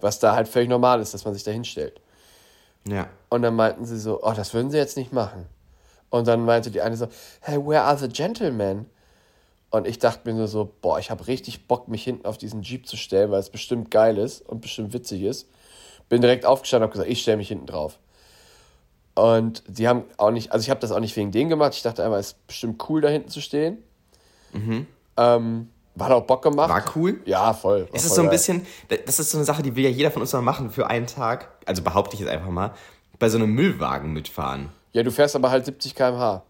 was 0.00 0.18
da 0.18 0.34
halt 0.34 0.48
völlig 0.48 0.68
normal 0.68 1.00
ist, 1.00 1.14
dass 1.14 1.24
man 1.24 1.34
sich 1.34 1.44
da 1.44 1.50
hinstellt. 1.50 2.00
Ja. 2.86 3.08
Und 3.30 3.42
dann 3.42 3.54
meinten 3.54 3.86
sie 3.86 3.98
so, 3.98 4.22
oh, 4.22 4.32
das 4.32 4.52
würden 4.52 4.70
sie 4.70 4.76
jetzt 4.76 4.96
nicht 4.96 5.12
machen. 5.12 5.46
Und 6.10 6.28
dann 6.28 6.44
meinte 6.44 6.70
die 6.70 6.82
eine 6.82 6.96
so, 6.96 7.08
hey, 7.40 7.64
where 7.64 7.82
are 7.82 7.96
the 7.96 8.08
gentlemen? 8.08 8.86
Und 9.70 9.86
ich 9.86 9.98
dachte 9.98 10.28
mir 10.30 10.36
nur 10.36 10.46
so, 10.46 10.70
boah, 10.82 10.98
ich 10.98 11.10
habe 11.10 11.26
richtig 11.26 11.66
Bock, 11.66 11.88
mich 11.88 12.04
hinten 12.04 12.26
auf 12.26 12.38
diesen 12.38 12.62
Jeep 12.62 12.86
zu 12.86 12.96
stellen, 12.96 13.30
weil 13.30 13.40
es 13.40 13.50
bestimmt 13.50 13.90
geil 13.90 14.18
ist 14.18 14.40
und 14.48 14.60
bestimmt 14.60 14.92
witzig 14.92 15.22
ist. 15.22 15.48
Bin 16.08 16.20
direkt 16.20 16.44
aufgestanden 16.46 16.84
und 16.84 16.90
habe 16.90 16.92
gesagt, 16.98 17.10
ich 17.10 17.22
stelle 17.22 17.36
mich 17.38 17.48
hinten 17.48 17.66
drauf. 17.66 17.98
Und 19.14 19.62
die 19.68 19.86
haben 19.88 20.04
auch 20.16 20.30
nicht, 20.30 20.52
also 20.52 20.62
ich 20.64 20.70
habe 20.70 20.80
das 20.80 20.90
auch 20.92 21.00
nicht 21.00 21.14
wegen 21.16 21.30
denen 21.30 21.48
gemacht. 21.48 21.74
Ich 21.74 21.82
dachte 21.82 22.02
einfach, 22.04 22.18
es 22.18 22.28
ist 22.28 22.46
bestimmt 22.46 22.82
cool, 22.88 23.00
da 23.00 23.08
hinten 23.08 23.28
zu 23.28 23.40
stehen. 23.40 23.78
Ähm, 25.16 25.68
hat 25.98 26.10
auch 26.12 26.22
Bock 26.26 26.42
gemacht. 26.42 26.68
War 26.68 26.84
cool? 26.96 27.20
Ja, 27.24 27.52
voll. 27.52 27.82
War 27.82 27.88
Es 27.92 28.02
ist 28.04 28.08
voll 28.08 28.16
so 28.16 28.22
ein 28.22 28.26
geil. 28.26 28.32
bisschen, 28.32 28.66
das 29.06 29.20
ist 29.20 29.30
so 29.30 29.38
eine 29.38 29.44
Sache, 29.44 29.62
die 29.62 29.74
will 29.76 29.84
ja 29.84 29.90
jeder 29.90 30.10
von 30.10 30.22
uns 30.22 30.32
mal 30.32 30.42
machen 30.42 30.70
für 30.70 30.88
einen 30.88 31.06
Tag. 31.06 31.48
Also 31.66 31.82
behaupte 31.82 32.14
ich 32.14 32.20
jetzt 32.20 32.28
einfach 32.30 32.50
mal, 32.50 32.72
bei 33.18 33.28
so 33.28 33.38
einem 33.38 33.52
Müllwagen 33.54 34.12
mitfahren. 34.12 34.70
Ja, 34.92 35.02
du 35.02 35.10
fährst 35.12 35.36
aber 35.36 35.50
halt 35.50 35.64
70 35.64 35.94
km/h. 35.94 36.42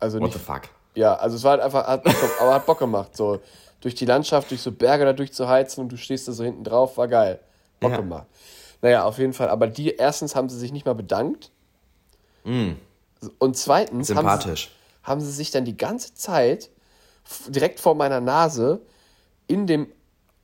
Also 0.00 0.18
What 0.18 0.24
nicht, 0.26 0.34
the 0.38 0.44
fuck? 0.44 0.62
Ja, 0.96 1.14
also 1.14 1.36
es 1.36 1.42
war 1.44 1.52
halt 1.52 1.62
einfach, 1.62 1.86
hat, 1.86 2.02
Bock- 2.04 2.14
aber 2.40 2.54
hat 2.54 2.66
Bock 2.66 2.78
gemacht. 2.80 3.16
So 3.16 3.40
durch 3.80 3.94
die 3.94 4.04
Landschaft, 4.06 4.50
durch 4.50 4.60
so 4.62 4.72
Berge 4.72 5.04
da 5.04 5.12
durchzuheizen 5.12 5.82
und 5.82 5.90
du 5.90 5.96
stehst 5.96 6.26
da 6.28 6.32
so 6.32 6.42
hinten 6.44 6.64
drauf, 6.64 6.96
war 6.98 7.08
geil. 7.08 7.38
Bock 7.80 7.92
Ja. 7.92 7.96
gemacht. 7.98 8.26
Naja, 8.84 9.04
auf 9.04 9.16
jeden 9.16 9.32
Fall. 9.32 9.48
Aber 9.48 9.66
die, 9.66 9.94
erstens 9.94 10.36
haben 10.36 10.50
sie 10.50 10.58
sich 10.58 10.70
nicht 10.70 10.84
mal 10.84 10.94
bedankt. 10.94 11.50
Und 13.38 13.56
zweitens 13.56 14.14
haben 14.14 14.28
sie, 14.42 14.68
haben 15.02 15.20
sie 15.22 15.32
sich 15.32 15.50
dann 15.50 15.64
die 15.64 15.74
ganze 15.74 16.12
Zeit 16.12 16.68
direkt 17.48 17.80
vor 17.80 17.94
meiner 17.94 18.20
Nase 18.20 18.82
in 19.46 19.66
dem, 19.66 19.90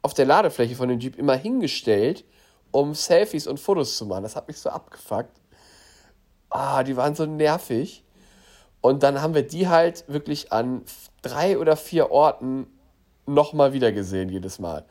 auf 0.00 0.14
der 0.14 0.24
Ladefläche 0.24 0.74
von 0.74 0.88
dem 0.88 1.00
Jeep 1.00 1.18
immer 1.18 1.37
hingestellt, 1.37 2.24
um 2.70 2.94
Selfies 2.94 3.46
und 3.46 3.61
Fotos 3.61 3.98
zu 3.98 4.07
machen. 4.07 4.22
Das 4.22 4.37
hat 4.37 4.48
mich 4.48 4.57
so 4.57 4.70
abgefuckt. 4.70 5.38
Ah, 6.48 6.83
die 6.83 6.96
waren 6.96 7.14
so 7.14 7.26
nervig. 7.26 8.05
Und 8.81 9.03
dann 9.03 9.20
haben 9.20 9.35
wir 9.35 9.46
die 9.46 9.68
halt 9.68 10.05
wirklich 10.09 10.50
an 10.50 10.81
drei 11.20 11.59
oder 11.59 11.76
vier 11.76 12.11
Orten 12.11 12.68
nochmal 13.26 13.72
wieder 13.72 13.92
gesehen, 13.92 14.28
jedes 14.28 14.59
Mal. 14.59 14.85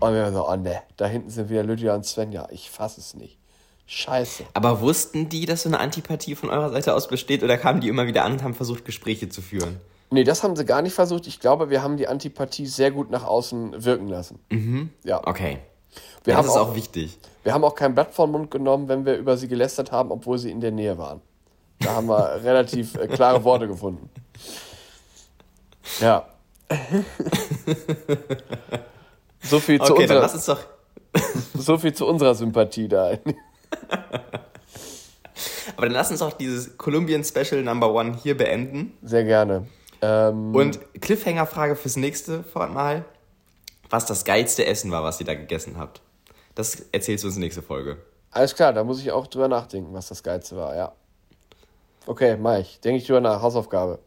Und 0.00 0.14
wir 0.14 0.22
waren 0.22 0.34
so, 0.34 0.48
oh 0.48 0.56
ne, 0.56 0.82
da 0.96 1.06
hinten 1.06 1.30
sind 1.30 1.50
wieder 1.50 1.62
Lydia 1.62 1.94
und 1.94 2.06
Svenja. 2.06 2.48
Ich 2.50 2.70
fasse 2.70 3.00
es 3.00 3.14
nicht. 3.14 3.38
Scheiße. 3.86 4.44
Aber 4.54 4.80
wussten 4.80 5.28
die, 5.28 5.46
dass 5.46 5.62
so 5.62 5.68
eine 5.68 5.80
Antipathie 5.80 6.34
von 6.34 6.50
eurer 6.50 6.70
Seite 6.70 6.94
aus 6.94 7.08
besteht 7.08 7.42
oder 7.42 7.56
kamen 7.56 7.80
die 7.80 7.88
immer 7.88 8.06
wieder 8.06 8.24
an 8.24 8.32
und 8.32 8.42
haben 8.42 8.54
versucht, 8.54 8.84
Gespräche 8.84 9.28
zu 9.30 9.40
führen? 9.40 9.80
Nee, 10.10 10.24
das 10.24 10.42
haben 10.42 10.56
sie 10.56 10.64
gar 10.64 10.82
nicht 10.82 10.94
versucht. 10.94 11.26
Ich 11.26 11.40
glaube, 11.40 11.70
wir 11.70 11.82
haben 11.82 11.96
die 11.96 12.06
Antipathie 12.06 12.66
sehr 12.66 12.90
gut 12.90 13.10
nach 13.10 13.24
außen 13.24 13.84
wirken 13.84 14.08
lassen. 14.08 14.38
Ja. 15.04 15.26
Okay. 15.26 15.58
Wir, 16.24 16.34
das 16.34 16.46
ist 16.46 16.52
auch, 16.52 16.70
auch 16.70 16.74
wichtig. 16.74 17.18
wir 17.44 17.54
haben 17.54 17.64
auch 17.64 17.74
kein 17.74 17.94
Blatt 17.94 18.12
vor 18.14 18.26
den 18.26 18.32
Mund 18.32 18.50
genommen, 18.50 18.88
wenn 18.88 19.06
wir 19.06 19.16
über 19.16 19.36
sie 19.36 19.48
gelästert 19.48 19.90
haben, 19.90 20.10
obwohl 20.10 20.38
sie 20.38 20.50
in 20.50 20.60
der 20.60 20.70
Nähe 20.70 20.98
waren. 20.98 21.20
Da 21.80 21.94
haben 21.94 22.08
wir 22.08 22.40
relativ 22.44 22.94
äh, 22.96 23.06
klare 23.06 23.42
Worte 23.44 23.66
gefunden. 23.68 24.10
Ja. 26.00 26.26
So, 29.42 29.58
viel 29.60 29.80
zu 29.80 29.92
Okay, 29.92 30.06
dann 30.06 30.18
unserer, 30.18 30.20
lass 30.20 30.34
uns 30.34 30.46
doch. 30.46 30.60
so 31.54 31.78
viel 31.78 31.94
zu 31.94 32.06
unserer 32.06 32.34
Sympathie 32.34 32.88
da. 32.88 33.12
Aber 35.76 35.86
dann 35.86 35.92
lass 35.92 36.10
uns 36.10 36.20
doch 36.20 36.32
dieses 36.32 36.76
Colombian 36.76 37.22
Special 37.24 37.62
Number 37.62 37.92
One 37.92 38.16
hier 38.22 38.36
beenden. 38.36 38.96
Sehr 39.02 39.24
gerne. 39.24 39.66
Ähm, 40.02 40.54
Und 40.54 40.78
Cliffhanger-Frage 41.00 41.76
fürs 41.76 41.96
nächste 41.96 42.44
Mal. 42.54 43.04
Was 43.90 44.04
das 44.06 44.24
geilste 44.24 44.66
Essen 44.66 44.90
war, 44.90 45.02
was 45.02 45.18
ihr 45.20 45.26
da 45.26 45.34
gegessen 45.34 45.78
habt. 45.78 46.02
Das 46.54 46.82
erzählst 46.92 47.24
du 47.24 47.28
uns 47.28 47.36
nächste 47.38 47.62
Folge. 47.62 47.96
alles 48.30 48.54
klar, 48.54 48.72
da 48.72 48.84
muss 48.84 49.00
ich 49.00 49.10
auch 49.12 49.26
drüber 49.28 49.48
nachdenken, 49.48 49.94
was 49.94 50.08
das 50.08 50.22
Geilste 50.22 50.56
war, 50.56 50.76
ja. 50.76 50.92
Okay, 52.06 52.36
mach 52.36 52.58
ich. 52.58 52.80
Denke 52.80 52.98
ich 52.98 53.06
drüber 53.06 53.20
nach. 53.20 53.40
Hausaufgabe. 53.42 53.98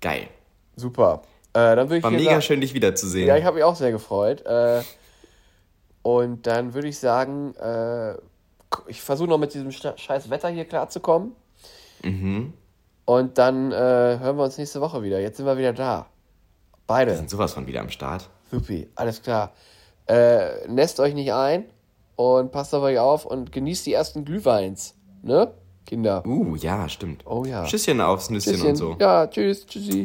Geil. 0.00 0.28
Super. 0.76 1.22
Äh, 1.52 1.76
dann 1.76 1.88
würde 1.88 1.98
ich 1.98 2.02
War 2.02 2.10
mega 2.10 2.30
sagen- 2.30 2.42
schön, 2.42 2.60
dich 2.60 2.74
wiederzusehen. 2.74 3.26
Ja, 3.28 3.36
ich 3.36 3.44
habe 3.44 3.56
mich 3.56 3.64
auch 3.64 3.76
sehr 3.76 3.92
gefreut. 3.92 4.44
Äh, 4.46 4.82
und 6.02 6.46
dann 6.46 6.74
würde 6.74 6.88
ich 6.88 6.98
sagen, 6.98 7.54
äh, 7.56 8.14
ich 8.88 9.00
versuche 9.02 9.28
noch 9.28 9.38
mit 9.38 9.54
diesem 9.54 9.68
sch- 9.68 9.96
scheiß 9.96 10.30
Wetter 10.30 10.48
hier 10.48 10.64
klarzukommen. 10.64 11.32
Mhm. 12.02 12.52
Und 13.06 13.38
dann 13.38 13.70
äh, 13.72 13.74
hören 13.76 14.36
wir 14.36 14.44
uns 14.44 14.58
nächste 14.58 14.80
Woche 14.80 15.02
wieder. 15.02 15.20
Jetzt 15.20 15.36
sind 15.36 15.46
wir 15.46 15.56
wieder 15.56 15.72
da. 15.72 15.98
Wir 16.72 16.78
Beide. 16.86 17.16
sind 17.16 17.30
sowas 17.30 17.52
von 17.54 17.66
wieder 17.66 17.80
am 17.80 17.90
Start. 17.90 18.28
Supi, 18.50 18.88
alles 18.94 19.22
klar. 19.22 19.52
Äh, 20.06 20.66
nässt 20.68 21.00
euch 21.00 21.14
nicht 21.14 21.32
ein 21.32 21.64
und 22.16 22.52
passt 22.52 22.74
auf 22.74 22.82
euch 22.82 22.98
auf 22.98 23.24
und 23.24 23.52
genießt 23.52 23.86
die 23.86 23.92
ersten 23.94 24.24
Glühweins. 24.24 24.94
Ne, 25.22 25.52
Kinder? 25.86 26.22
Uh, 26.26 26.56
ja, 26.56 26.88
stimmt. 26.88 27.24
Oh 27.26 27.44
ja. 27.46 27.64
Tschüsschen 27.64 28.00
aufs 28.02 28.28
Nüsschen 28.28 28.52
Tschüsschen. 28.54 28.68
und 28.70 28.76
so. 28.76 28.96
Ja, 29.00 29.26
tschüss, 29.26 29.64
tschüssi. 29.66 30.02